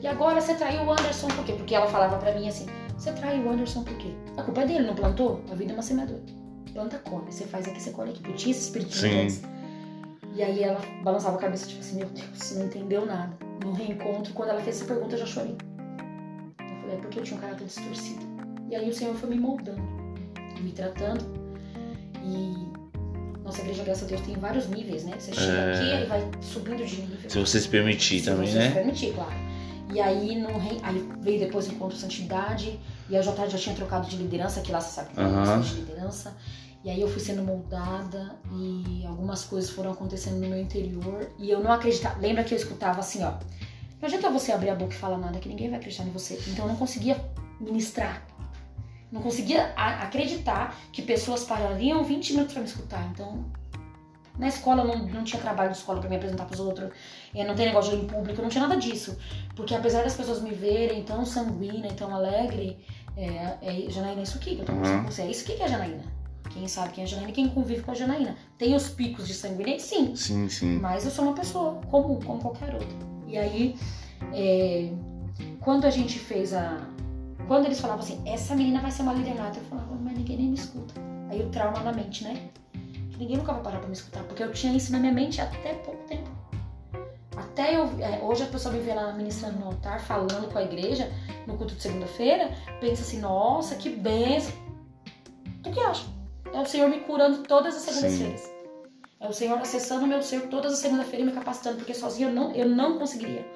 [0.00, 1.52] E agora você traiu o Anderson por quê?
[1.52, 2.66] Porque ela falava pra mim assim,
[2.96, 4.08] você traiu o Anderson por quê?
[4.36, 5.42] A culpa é dele, não plantou?
[5.50, 6.39] A vida é uma semeadora.
[6.72, 7.30] Planta, colhe.
[7.32, 8.22] Você faz aqui, você colhe aqui.
[8.28, 9.28] Eu tinha esse espírito Sim.
[10.34, 13.36] E aí ela balançava a cabeça, tipo assim, meu Deus, você não entendeu nada.
[13.64, 15.56] No reencontro, quando ela fez essa pergunta, eu já chorei.
[16.60, 18.24] Eu falei, é porque eu tinha um caráter distorcido.
[18.70, 19.82] E aí o Senhor foi me moldando,
[20.60, 21.24] me tratando.
[22.24, 22.70] E
[23.42, 25.14] nossa igreja, graças a Deus, tem vários níveis, né?
[25.18, 25.74] Você chega É.
[25.74, 27.28] aqui e vai subindo de nível.
[27.28, 28.70] Se você se permitir Se também, você né?
[28.70, 29.32] permitir, claro.
[29.92, 30.48] E aí, no
[30.84, 32.78] aí veio depois o encontro santidade,
[33.10, 35.80] e a JR já tinha trocado de liderança, que lá você sabe que bastante de
[35.80, 36.36] liderança.
[36.82, 41.30] E aí eu fui sendo moldada e algumas coisas foram acontecendo no meu interior.
[41.38, 42.18] E eu não acreditava.
[42.18, 43.32] Lembra que eu escutava assim, ó.
[44.00, 46.40] Não adianta você abrir a boca e falar nada que ninguém vai acreditar em você.
[46.48, 47.22] Então eu não conseguia
[47.60, 48.26] ministrar.
[49.12, 53.04] Não conseguia acreditar que pessoas parariam 20 minutos pra me escutar.
[53.10, 53.44] Então,
[54.38, 56.90] na escola eu não, não tinha trabalho de escola pra me apresentar pros outros.
[57.34, 59.18] Eu não tem negócio de ir em público, não tinha nada disso.
[59.54, 62.78] Porque apesar das pessoas me verem tão sanguínea e tão alegre,
[63.16, 65.04] é, é Janaína, é isso aqui que eu tô conversando Uhum.
[65.04, 65.22] com você.
[65.22, 66.02] É isso aqui que é Janaína.
[66.50, 68.36] Quem sabe quem é Janaína e quem convive com a Janaína.
[68.58, 69.82] Tem os picos de sanguinidade?
[69.82, 70.16] Sim.
[70.16, 70.78] Sim, sim.
[70.78, 72.88] Mas eu sou uma pessoa comum, como qualquer outra.
[73.28, 73.76] E aí,
[74.32, 74.90] é,
[75.60, 76.78] quando a gente fez a.
[77.46, 80.36] Quando eles falavam assim, essa menina vai ser uma líder nata, eu falava, mas ninguém
[80.36, 80.94] nem me escuta.
[81.30, 82.48] Aí o trauma na mente, né?
[82.72, 85.40] Que ninguém nunca vai parar pra me escutar, porque eu tinha isso na minha mente
[85.40, 86.28] até pouco tempo.
[87.36, 87.84] Até eu.
[88.00, 91.10] é, hoje a pessoa me vê lá ministrando no altar, falando com a igreja,
[91.46, 92.50] no culto de segunda-feira,
[92.80, 94.52] pensa assim, nossa, que benção.
[95.62, 96.04] Tu que acha?
[96.52, 98.50] É o Senhor me curando todas as segundas-feiras.
[99.20, 102.30] É o Senhor acessando o meu ser todas as segundas-feiras e me capacitando, porque sozinho
[102.30, 103.46] eu não, eu não conseguiria.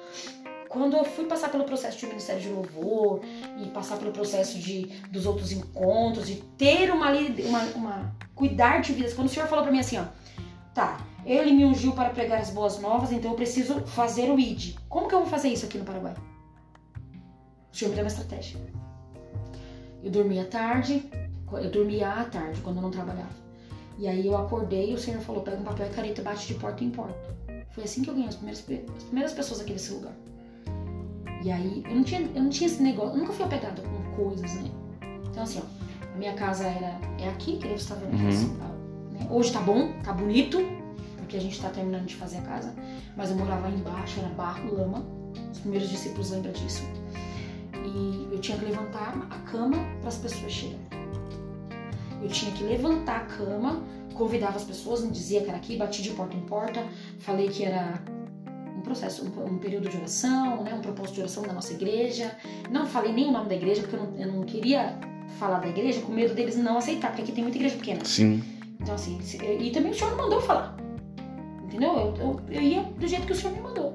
[0.69, 3.21] Quando eu fui passar pelo processo de ministério de louvor
[3.57, 8.93] e passar pelo processo de, dos outros encontros, de ter uma, uma, uma cuidar de
[8.93, 10.03] vidas, quando o Senhor falou pra mim assim, ó,
[10.73, 14.75] tá, ele me ungiu para pregar as boas novas, então eu preciso fazer o ID.
[14.87, 16.13] Como que eu vou fazer isso aqui no Paraguai?
[17.73, 18.59] O Senhor me deu uma estratégia.
[20.03, 21.03] Eu dormia tarde,
[21.51, 23.43] eu dormia à tarde, quando eu não trabalhava.
[23.97, 26.47] E aí eu acordei e o Senhor falou, pega um papel e caneta e bate
[26.47, 27.35] de porta em porta.
[27.71, 28.63] Foi assim que eu ganhei as primeiras,
[28.97, 30.13] as primeiras pessoas aqui nesse lugar.
[31.43, 34.23] E aí, eu não tinha, eu não tinha esse negócio, eu nunca fui apegada com
[34.23, 34.69] coisas, né?
[35.29, 38.29] Então assim, ó, a minha casa era, é aqui, que você tá vendo aqui, Uhum.
[38.29, 38.57] assim,
[39.13, 39.27] né?
[39.29, 40.57] Hoje tá bom, tá bonito,
[41.25, 42.73] porque a gente tá terminando de fazer a casa,
[43.17, 45.03] mas eu morava lá embaixo, era barro, lama.
[45.51, 46.83] Os primeiros discípulos lembram disso.
[47.73, 50.79] E eu tinha que levantar a cama para as pessoas chegarem.
[52.21, 56.01] Eu tinha que levantar a cama, convidava as pessoas, não dizia que era aqui, bati
[56.01, 56.83] de porta em porta,
[57.19, 58.01] falei que era
[58.77, 62.37] um processo, um, período de oração, né, um propósito de oração da nossa igreja.
[62.69, 64.97] Não falei nem o nome da igreja, porque eu não, eu não queria
[65.39, 68.05] falar da igreja com medo deles não aceitar, porque aqui tem muita igreja pequena.
[68.05, 68.43] Sim.
[68.79, 69.19] Então, assim,
[69.59, 70.84] e também o senhor não mandou falar.
[71.75, 71.93] Entendeu?
[71.97, 73.93] Eu, eu, eu ia do jeito que o senhor me mandou.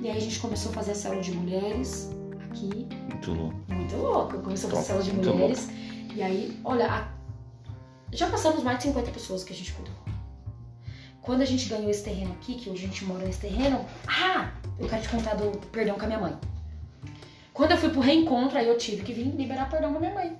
[0.00, 2.10] E aí a gente começou a fazer a célula de mulheres
[2.50, 2.86] aqui.
[3.08, 3.56] Muito louco.
[3.68, 4.38] Muito louco.
[4.40, 5.68] Começou a fazer Top, célula de mulheres.
[6.14, 7.08] E aí, olha, a-
[8.12, 9.94] já passamos mais de 50 pessoas que a gente cuidou.
[11.20, 14.50] Quando a gente ganhou esse terreno aqui, que hoje a gente mora nesse terreno, ah,
[14.78, 16.36] eu quero te contar do perdão com a minha mãe.
[17.52, 20.14] Quando eu fui pro reencontro, aí eu tive que vir liberar perdão com a minha
[20.14, 20.36] mãe.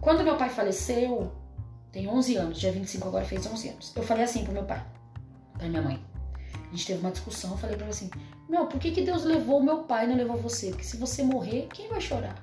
[0.00, 1.30] Quando meu pai faleceu,
[1.92, 3.92] tem 11 anos, dia 25 agora fez 11 anos.
[3.94, 4.82] Eu falei assim pro meu pai,
[5.68, 6.00] minha mãe.
[6.54, 8.10] A gente teve uma discussão, eu falei pra ela assim:
[8.48, 10.70] Meu, por que, que Deus levou o meu pai e não levou você?
[10.70, 12.34] Porque se você morrer, quem vai chorar?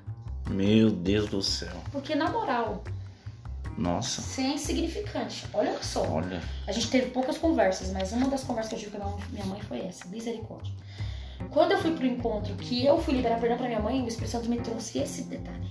[0.50, 1.76] Meu Deus do céu.
[1.92, 2.84] Porque na moral,
[3.78, 4.22] Nossa.
[4.22, 5.46] você é insignificante.
[5.54, 6.08] Olha só.
[6.08, 6.42] Olha.
[6.68, 9.62] A gente teve poucas conversas, mas uma das conversas que eu tive com minha mãe
[9.62, 10.74] foi essa: misericórdia.
[11.52, 14.32] Quando eu fui pro encontro que eu fui liberar perdão pra minha mãe, o Espírito
[14.32, 15.70] Santo me trouxe esse detalhe.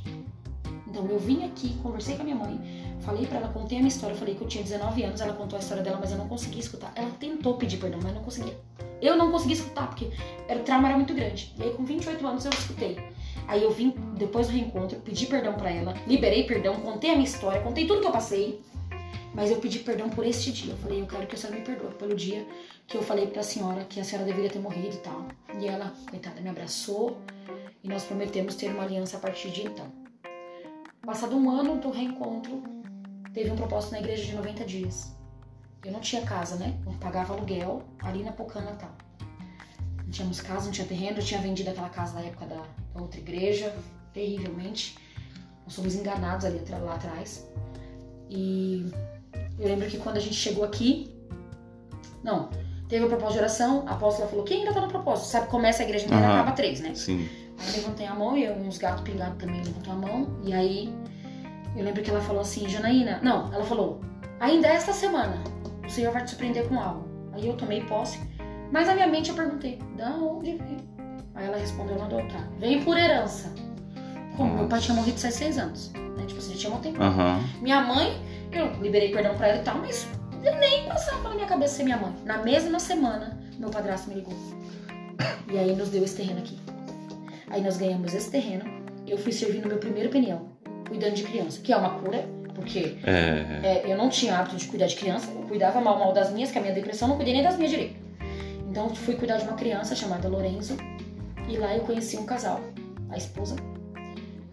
[0.87, 2.59] Então eu vim aqui, conversei com a minha mãe,
[3.01, 5.57] falei pra ela, contei a minha história, falei que eu tinha 19 anos, ela contou
[5.57, 6.93] a história dela, mas eu não conseguia escutar.
[6.95, 8.59] Ela tentou pedir perdão, mas não conseguia.
[9.01, 10.11] Eu não conseguia escutar, porque
[10.49, 11.55] o trauma era muito grande.
[11.59, 12.99] E aí com 28 anos eu escutei.
[13.47, 17.25] Aí eu vim, depois do reencontro, pedi perdão pra ela, liberei perdão, contei a minha
[17.25, 18.61] história, contei tudo que eu passei.
[19.35, 20.73] Mas eu pedi perdão por este dia.
[20.73, 22.47] Eu falei, eu quero que a senhora me perdoe pelo dia
[22.89, 25.27] que eu falei pra senhora que a senhora deveria ter morrido e tal.
[25.61, 27.19] E ela, coitada, me abraçou
[27.85, 29.87] e nós prometemos ter uma aliança a partir de então.
[31.05, 32.63] Passado um ano do reencontro,
[33.39, 35.13] teve um propósito na igreja de 90 dias.
[35.85, 36.77] Eu não tinha casa, né?
[36.85, 38.91] Eu pagava aluguel ali na Pocã Natal.
[40.03, 43.01] Não tínhamos casa, não tinha terreno, eu tinha vendido aquela casa na época da, da
[43.01, 43.73] outra igreja,
[44.13, 44.99] terrivelmente.
[45.65, 47.47] Nós fomos enganados ali lá atrás.
[48.29, 48.93] E
[49.57, 51.15] eu lembro que quando a gente chegou aqui,
[52.25, 52.51] não,
[52.89, 55.29] teve o propósito de oração, a apóstola falou, quem ainda tá no propósito?
[55.29, 56.41] Sabe, começa a igreja inteira, Aham.
[56.41, 56.93] acaba três, né?
[56.97, 57.29] Sim.
[57.57, 60.41] Aí eu levantei a mão e eu, uns gatos pingados também levantou a mão.
[60.43, 60.93] E aí
[61.77, 64.01] eu lembro que ela falou assim, Janaína, não, ela falou,
[64.41, 65.43] ainda esta semana
[65.85, 67.09] o Senhor vai te surpreender com algo.
[67.33, 68.21] Aí eu tomei posse,
[68.73, 70.77] mas na minha mente eu perguntei, da onde vem?
[71.35, 73.53] Aí ela respondeu do altar, vem por herança.
[74.37, 74.55] Como?
[74.55, 76.25] Meu pai tinha morrido faz seis anos, né?
[76.27, 77.03] Tipo assim, já tinha um tempo.
[77.03, 77.41] Aham.
[77.61, 78.21] Minha mãe,
[78.53, 80.07] eu liberei perdão pra ela e tal, mas
[80.43, 82.13] nem passava pela minha cabeça ser minha mãe.
[82.25, 84.35] Na mesma semana, meu padrasto me ligou.
[85.51, 86.59] E aí nos deu esse terreno aqui.
[87.51, 88.65] Aí nós ganhamos esse terreno.
[89.07, 90.47] Eu fui servir no meu primeiro peniel,
[90.89, 93.61] cuidando de criança, que é uma cura, porque É.
[93.63, 96.51] é, eu não tinha hábito de cuidar de criança, eu cuidava mal, mal das minhas,
[96.51, 97.97] que a minha depressão não cuidei nem das minhas direito.
[98.69, 100.77] Então fui cuidar de uma criança chamada Lorenzo,
[101.49, 102.61] e lá eu conheci um casal,
[103.11, 103.57] a esposa,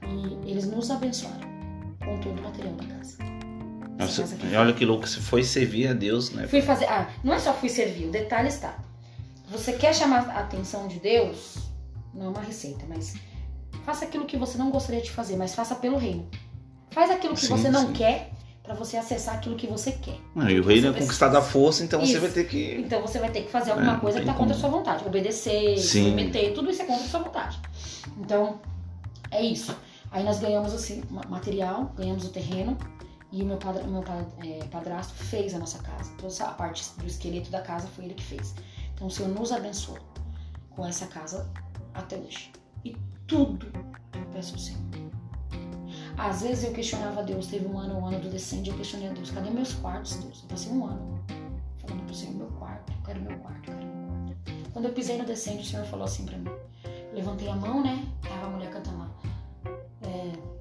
[0.07, 1.45] e eles nos abençoaram
[2.03, 3.17] com todo o material da casa.
[3.97, 6.47] Nossa, casa olha que louco, você foi servir a Deus, né?
[6.47, 6.85] Fui fazer.
[6.85, 8.77] Ah, não é só fui servir, o detalhe está.
[9.49, 11.57] Você quer chamar a atenção de Deus?
[12.13, 13.15] Não é uma receita, mas
[13.85, 16.27] faça aquilo que você não gostaria de fazer, mas faça pelo reino.
[16.89, 17.93] Faz aquilo que Sim, você não sim.
[17.93, 18.31] quer
[18.63, 20.17] pra você acessar aquilo que você quer.
[20.33, 22.21] Não, e o reino é Você conquistado à força, então você Isso.
[22.21, 22.75] vai ter que.
[22.79, 25.05] Então você vai ter que fazer alguma É, coisa que tá contra a sua vontade.
[25.05, 26.05] Obedecer, Sim.
[26.05, 27.59] submeter, tudo isso é contra a sua vontade.
[28.17, 28.59] Então,
[29.29, 29.75] é isso.
[30.11, 32.77] Aí nós ganhamos assim, ma- material, ganhamos o terreno
[33.31, 34.03] e o meu, padra, meu
[34.43, 36.11] é, padrasto fez a nossa casa.
[36.17, 38.55] Toda essa parte do esqueleto da casa foi ele que fez.
[38.95, 39.99] Então o Senhor nos abençoou
[40.71, 41.47] com essa casa
[41.93, 42.51] até hoje.
[42.83, 42.95] E
[43.27, 43.67] tudo
[44.13, 44.81] eu peço ao Senhor.
[46.17, 49.09] Às vezes eu questionava a Deus, teve um ano, um ano do descende, eu questionei
[49.09, 50.43] a Deus, cadê meus quartos, Deus?
[50.43, 51.23] Eu passei um ano
[51.77, 54.71] falando pro Senhor, meu quarto, eu quero meu quarto, eu quero meu quarto.
[54.71, 56.51] Quando eu pisei no descende, o Senhor falou assim pra mim.
[57.13, 58.05] Levantei a mão, né?
[58.21, 59.11] Tava a mulher cantando lá.
[60.03, 60.55] É,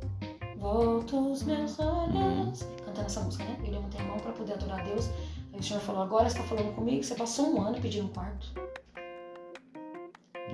[0.64, 2.62] Volta os meus olhos.
[2.86, 3.54] Cantando essa música, né?
[3.66, 5.10] Eu levantei a mão pra poder adorar a Deus.
[5.52, 7.04] Aí o Senhor falou, agora você tá falando comigo?
[7.04, 8.50] Você passou um ano pedindo um quarto.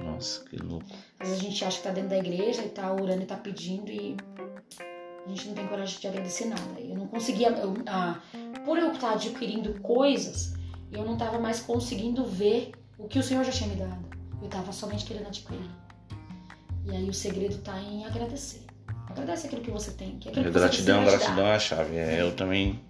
[0.04, 0.86] Nossa, que louco.
[1.18, 3.36] Às vezes a gente acha que tá dentro da igreja e tá orando e tá
[3.36, 4.16] pedindo e
[5.26, 6.80] a gente não tem coragem de agradecer nada.
[6.80, 8.20] Eu não conseguia, eu, ah,
[8.64, 10.54] por eu estar adquirindo coisas,
[10.90, 14.08] eu não tava mais conseguindo ver o que o Senhor já tinha me dado.
[14.42, 15.70] Eu tava somente querendo adquirir.
[16.86, 18.62] E aí o segredo tá em agradecer.
[19.08, 20.18] Agradece aquilo que você tem.
[20.18, 21.96] Que aquilo que você Gratidão, gratidão é a chave.
[21.96, 22.80] É, eu também.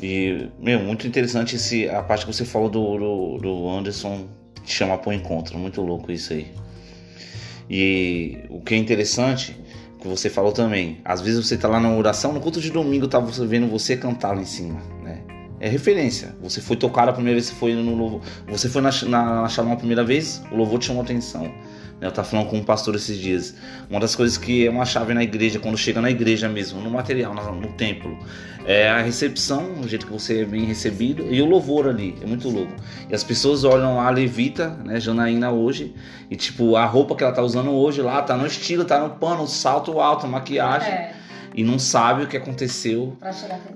[0.00, 4.28] E, meu, muito interessante esse, a parte que você falou do, do, do Anderson
[4.64, 5.58] te chamar para o encontro.
[5.58, 6.52] Muito louco isso aí.
[7.68, 9.56] E o que é interessante,
[10.00, 13.08] que você falou também, às vezes você tá lá na oração, no culto de domingo,
[13.08, 15.22] tá você vendo você cantar lá em cima, né?
[15.64, 16.34] é referência.
[16.42, 18.20] Você foi tocar a primeira vez, você foi no louvor.
[18.48, 21.50] Você foi na, na, na chamada a primeira vez, o louvor te chamou atenção.
[22.04, 23.54] Eu estava falando com um pastor esses dias.
[23.88, 26.90] Uma das coisas que é uma chave na igreja, quando chega na igreja mesmo, no
[26.90, 28.18] material, no, templo,
[28.66, 32.14] é a recepção, o jeito que você é bem recebido, e o louvor ali.
[32.22, 32.74] É muito louco.
[33.08, 35.94] E as pessoas olham lá a Levita, né, Janaína hoje,
[36.30, 39.10] e tipo, a roupa que ela tá usando hoje lá, tá no estilo, tá no
[39.16, 40.92] pano, salto alto, maquiagem.
[40.92, 41.24] É
[41.56, 43.16] e não sabe o que aconteceu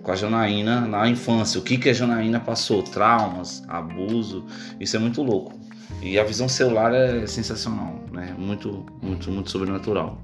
[0.03, 4.45] com a Janaína na infância, o que, que a Janaína passou, traumas, abuso,
[4.81, 5.68] isso é muito louco.
[6.01, 8.35] E a visão celular é sensacional, né?
[8.39, 10.19] Muito, muito, muito sobrenatural.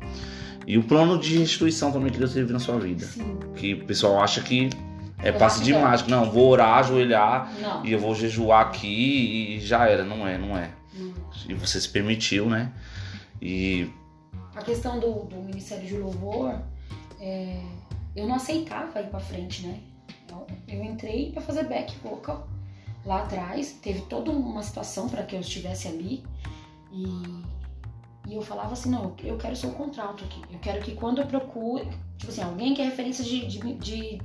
[0.66, 3.05] E o plano de restituição também que Deus teve na sua vida.
[3.07, 3.39] Sim.
[3.57, 4.70] Que o pessoal acha que
[5.18, 6.09] é passe de mágica.
[6.11, 7.85] Não, vou orar, ajoelhar não.
[7.85, 10.05] e eu vou jejuar aqui e já era.
[10.05, 10.70] Não é, não é.
[10.97, 11.12] Hum.
[11.49, 12.72] E você se permitiu, né?
[13.43, 13.91] E.
[14.55, 16.55] A questão do, do Ministério de Louvor
[17.20, 17.61] é,
[18.14, 19.81] eu não aceitava ir para frente, né?
[20.31, 22.49] Eu, eu entrei para fazer back vocal
[23.05, 26.24] lá atrás, teve toda uma situação para que eu estivesse ali
[26.90, 27.05] e,
[28.26, 31.20] e eu falava assim, não, eu quero ser o contrato aqui, eu quero que quando
[31.20, 34.22] eu procure, tipo assim, alguém que é referência de, de, de,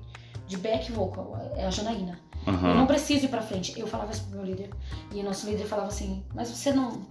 [0.48, 2.20] de back vocal, é a Janaína.
[2.48, 2.70] Uhum.
[2.70, 3.78] Eu não preciso ir pra frente.
[3.80, 4.70] Eu falava isso pro meu líder.
[5.12, 7.02] E o nosso líder falava assim, mas você não.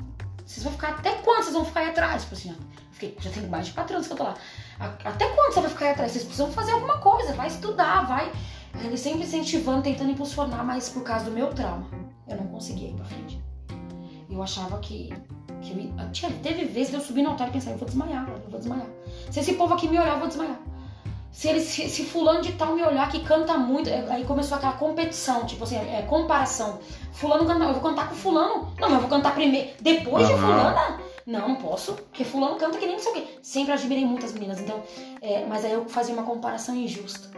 [0.45, 2.23] Vocês vão ficar até quando vocês vão ficar aí atrás?
[2.23, 2.57] Tipo assim,
[2.93, 4.35] fiquei, já tem mais de quatro anos que eu tô lá.
[4.79, 6.13] Até quando você vai ficar aí atrás?
[6.13, 8.33] Vocês precisam fazer alguma coisa, vai estudar, vai.
[8.85, 11.87] Ele sempre incentivando, tentando impulsionar, mas por causa do meu trauma,
[12.27, 13.43] eu não conseguia ir pra frente.
[14.31, 15.13] Eu achava que.
[15.61, 18.51] que eu, tinha, teve vezes eu subir no altar e pensar, eu vou desmaiar, eu
[18.51, 18.87] vou desmaiar.
[19.31, 20.59] Se esse povo aqui me olhar, eu vou desmaiar.
[21.31, 24.57] Se, ele, se, se fulano de tal me olhar que canta muito, é, aí começou
[24.57, 26.81] aquela competição, tipo assim, é, comparação.
[27.13, 28.73] Fulano canta, eu vou cantar com fulano.
[28.79, 30.35] Não, mas eu vou cantar primeiro, depois uhum.
[30.35, 31.01] de fulana.
[31.27, 33.39] Não, não posso, porque fulano canta que nem não sei o quê.
[33.43, 34.83] Sempre admirei muitas meninas, então,
[35.21, 37.31] é, mas aí eu fazia uma comparação injusta.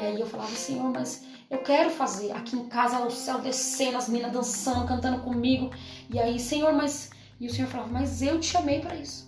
[0.00, 2.32] E aí eu falava, Senhor, mas eu quero fazer.
[2.32, 5.70] Aqui em casa o céu descendo, as meninas dançando, cantando comigo.
[6.12, 7.10] E aí, Senhor, mas.
[7.38, 9.26] E o Senhor falava, mas eu te chamei para isso.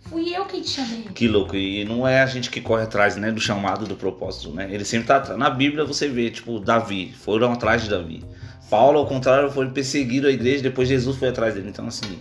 [0.00, 1.02] Fui eu que te chamei.
[1.14, 1.54] Que louco.
[1.54, 4.68] E não é a gente que corre atrás, né, do chamado, do propósito, né?
[4.72, 5.38] Ele sempre tá atrás.
[5.38, 7.12] Na Bíblia você vê, tipo, Davi.
[7.12, 8.24] Foram atrás de Davi.
[8.70, 11.68] Paulo, ao contrário, foi perseguido a igreja, depois Jesus foi atrás dele.
[11.68, 12.18] Então, assim,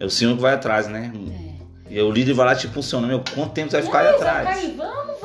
[0.00, 1.12] é o Senhor que vai atrás, né?
[1.90, 1.94] É.
[1.94, 4.44] E o líder vai lá te impulsiona, meu, quanto tempo você vai ficar aí atrás?
[4.44, 5.15] Vai, vamos.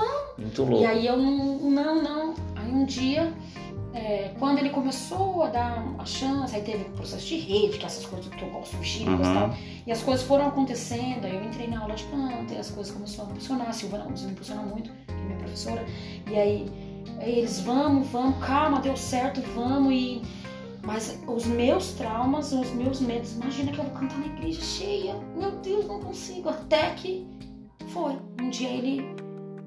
[0.42, 0.84] Muito louco.
[0.84, 2.34] E aí eu não, não, não.
[2.56, 3.34] Aí um dia,
[3.94, 7.84] é, quando ele começou a dar a chance, aí teve o processo de rede, que
[7.84, 9.16] é essas coisas que eu gosto de uhum.
[9.16, 9.56] e tal.
[9.88, 12.94] E as coisas foram acontecendo, aí eu entrei na aula de canto, e as coisas
[12.94, 13.70] começaram a funcionar.
[13.70, 15.86] A Silvana me impulsiona muito, que é minha professora.
[16.30, 16.72] E aí,
[17.20, 19.94] aí eles, vamos, vamos, calma, deu certo, vamos.
[19.94, 20.22] E
[20.84, 25.16] mas os meus traumas, os meus medos, imagina que eu vou cantar na igreja cheia.
[25.38, 26.50] Meu Deus, não consigo.
[26.50, 27.28] Até que
[27.88, 28.18] foi.
[28.42, 29.06] Um dia ele.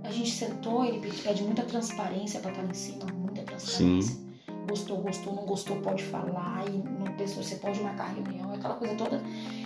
[0.04, 4.14] A gente sentou, ele pede muita transparência para estar lá em cima, muita transparência.
[4.14, 4.24] Sim.
[4.68, 6.64] Gostou, gostou, não gostou, pode falar.
[6.68, 9.22] E não, você pode marcar reunião, aquela coisa toda.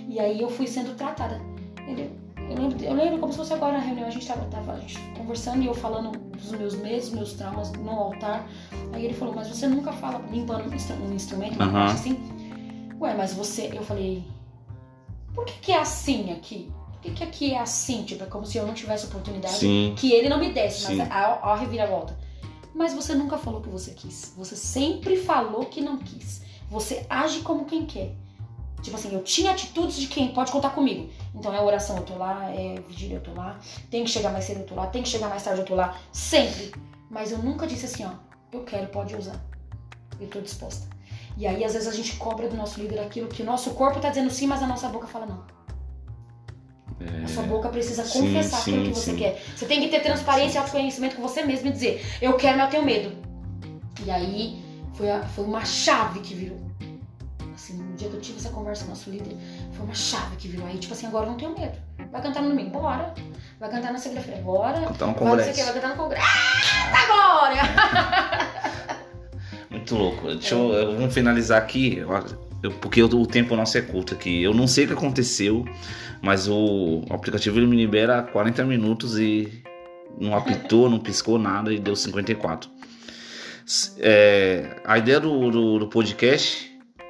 [0.08, 1.40] E aí eu fui sendo tratada.
[1.86, 4.72] Ele, eu lembro, eu lembro como se fosse agora na reunião, a gente tava, tava
[4.72, 8.48] a gente conversando e eu falando dos meus medos, meus traumas no altar.
[8.92, 11.84] Aí ele falou, mas você nunca fala limpando um instrumento, uma uhum.
[11.84, 12.18] assim?
[13.00, 13.70] Ué, mas você.
[13.72, 14.24] Eu falei,
[15.34, 16.72] por que, que é assim aqui?
[17.00, 18.02] Por que, que aqui é assim?
[18.02, 19.94] Tipo, é como se eu não tivesse oportunidade Sim.
[19.96, 20.96] que ele não me desse, Sim.
[20.96, 22.18] mas a, a reviravolta.
[22.74, 24.34] Mas você nunca falou que você quis.
[24.36, 26.42] Você sempre falou que não quis.
[26.68, 28.14] Você age como quem quer.
[28.82, 31.08] Tipo assim, eu tinha atitudes de quem pode contar comigo.
[31.34, 33.58] Então é oração, eu tô lá, é vigília, eu tô lá.
[33.90, 34.86] Tem que chegar mais cedo, eu tô lá.
[34.86, 35.96] Tem que chegar mais tarde, eu tô lá.
[36.12, 36.72] Sempre.
[37.08, 38.10] Mas eu nunca disse assim, ó,
[38.52, 39.40] eu quero, pode usar.
[40.20, 40.88] Eu tô disposta.
[41.36, 44.00] E aí, às vezes, a gente cobra do nosso líder aquilo que o nosso corpo
[44.00, 45.57] tá dizendo sim, mas a nossa boca fala não.
[47.00, 47.24] É...
[47.24, 49.16] A sua boca precisa confessar sim, aquilo que você sim.
[49.16, 49.42] quer.
[49.56, 52.66] Você tem que ter transparência e autoconhecimento com você mesmo e dizer, eu quero, mas
[52.66, 53.12] eu tenho medo.
[54.04, 54.62] E aí,
[54.94, 56.68] foi, a, foi uma chave que virou
[57.58, 59.36] assim, no dia que eu tive essa conversa com o nosso líder,
[59.72, 61.76] foi uma chave que virou aí, tipo assim, agora eu não tenho medo.
[62.10, 63.12] Vai cantar no domingo, bora.
[63.58, 64.80] Vai cantar na segunda-feira, bora.
[64.80, 65.54] Cantar no congresso.
[65.54, 66.26] Vai, vai cantar no congresso.
[66.26, 68.98] Ah, agora!
[69.70, 70.28] Muito louco.
[70.28, 72.00] Deixa eu, vamos finalizar aqui,
[72.62, 74.42] eu, porque o tempo nosso é curto aqui.
[74.42, 75.64] Eu não sei o que aconteceu,
[76.22, 79.62] mas o, o aplicativo ele me libera 40 minutos e
[80.20, 82.70] não apitou, não piscou nada e deu 54.
[83.98, 86.68] É, a ideia do, do, do podcast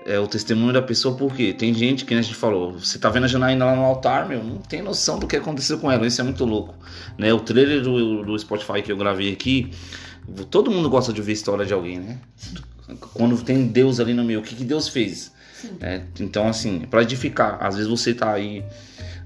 [0.08, 3.24] é, o testemunho da pessoa, porque tem gente que a gente falou, você tá vendo
[3.24, 6.18] a Janaína lá no altar, meu, não tem noção do que aconteceu com ela, isso
[6.18, 6.74] é muito louco.
[7.18, 7.30] Né?
[7.32, 9.70] O trailer do, do Spotify que eu gravei aqui,
[10.50, 12.18] todo mundo gosta de ouvir a história de alguém, né?
[13.12, 15.30] Quando tem Deus ali no meio, o que, que Deus fez?
[15.80, 18.64] É, então, assim, para edificar, às vezes você tá aí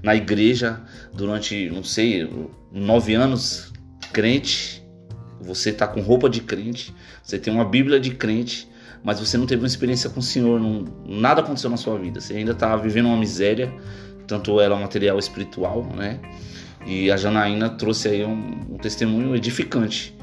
[0.01, 0.81] na igreja
[1.13, 2.29] durante, não sei,
[2.71, 3.71] nove anos,
[4.11, 4.83] crente,
[5.39, 8.67] você tá com roupa de crente, você tem uma Bíblia de crente,
[9.03, 12.21] mas você não teve uma experiência com o Senhor, não, nada aconteceu na sua vida.
[12.21, 13.73] Você ainda tá vivendo uma miséria,
[14.25, 16.19] tanto ela material espiritual, né?
[16.85, 20.13] E a Janaína trouxe aí um, um testemunho edificante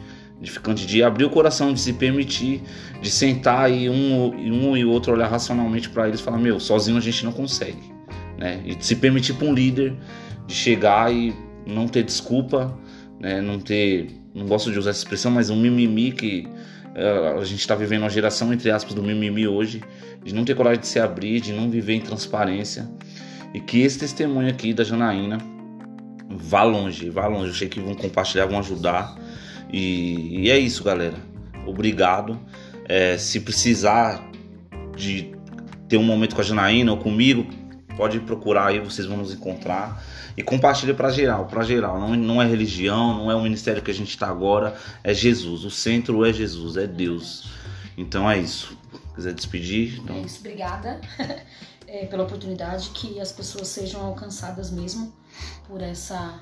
[0.41, 2.63] edificante de abrir o coração, de se permitir,
[3.01, 6.97] de sentar e um, um e outro olhar racionalmente para eles e falar: Meu, sozinho
[6.97, 7.93] a gente não consegue.
[8.39, 8.61] Né?
[8.65, 9.95] E de se permitir para um líder
[10.47, 11.35] de chegar e
[11.67, 12.77] não ter desculpa,
[13.21, 13.41] né?
[13.41, 14.11] não ter.
[14.35, 16.47] Não gosto de usar essa expressão, mas um mimimi que
[16.95, 19.83] uh, a gente está vivendo uma geração, entre aspas, do mimimi hoje,
[20.25, 22.89] de não ter coragem de se abrir, de não viver em transparência.
[23.53, 25.39] E que esse testemunho aqui da Janaína
[26.29, 27.49] vá longe, vá longe.
[27.49, 29.17] Eu sei que vão compartilhar, vão ajudar.
[29.73, 31.17] E, e é isso, galera.
[31.67, 32.39] Obrigado.
[32.87, 34.29] É, se precisar
[34.97, 35.33] de
[35.89, 37.47] ter um momento com a Janaína ou comigo,
[37.97, 40.03] pode procurar aí, vocês vão nos encontrar.
[40.37, 42.01] E compartilha para geral, para geral.
[42.01, 45.65] Não, não é religião, não é o ministério que a gente está agora, é Jesus.
[45.65, 47.51] O centro é Jesus, é Deus.
[47.97, 48.77] Então é isso.
[49.15, 50.01] Quiser despedir?
[50.03, 50.17] Então...
[50.17, 51.01] É isso, obrigada
[51.87, 55.13] é, pela oportunidade que as pessoas sejam alcançadas mesmo
[55.67, 56.41] por essa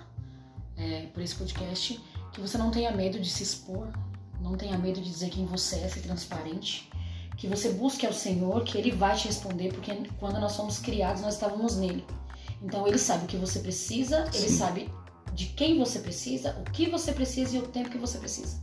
[0.77, 2.01] é, por esse podcast
[2.33, 3.89] que você não tenha medo de se expor,
[4.41, 6.89] não tenha medo de dizer quem você é, ser transparente,
[7.37, 11.23] que você busque ao Senhor, que Ele vai te responder, porque quando nós fomos criados,
[11.23, 12.05] nós estávamos nele.
[12.63, 14.57] Então Ele sabe o que você precisa, Ele Sim.
[14.57, 14.91] sabe
[15.33, 18.61] de quem você precisa, o que você precisa e o tempo que você precisa.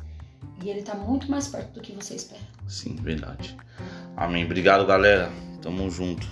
[0.63, 2.41] E Ele está muito mais perto do que você espera.
[2.67, 3.55] Sim, verdade.
[4.15, 4.45] Amém.
[4.45, 5.31] Obrigado, galera.
[5.61, 6.27] Tamo junto.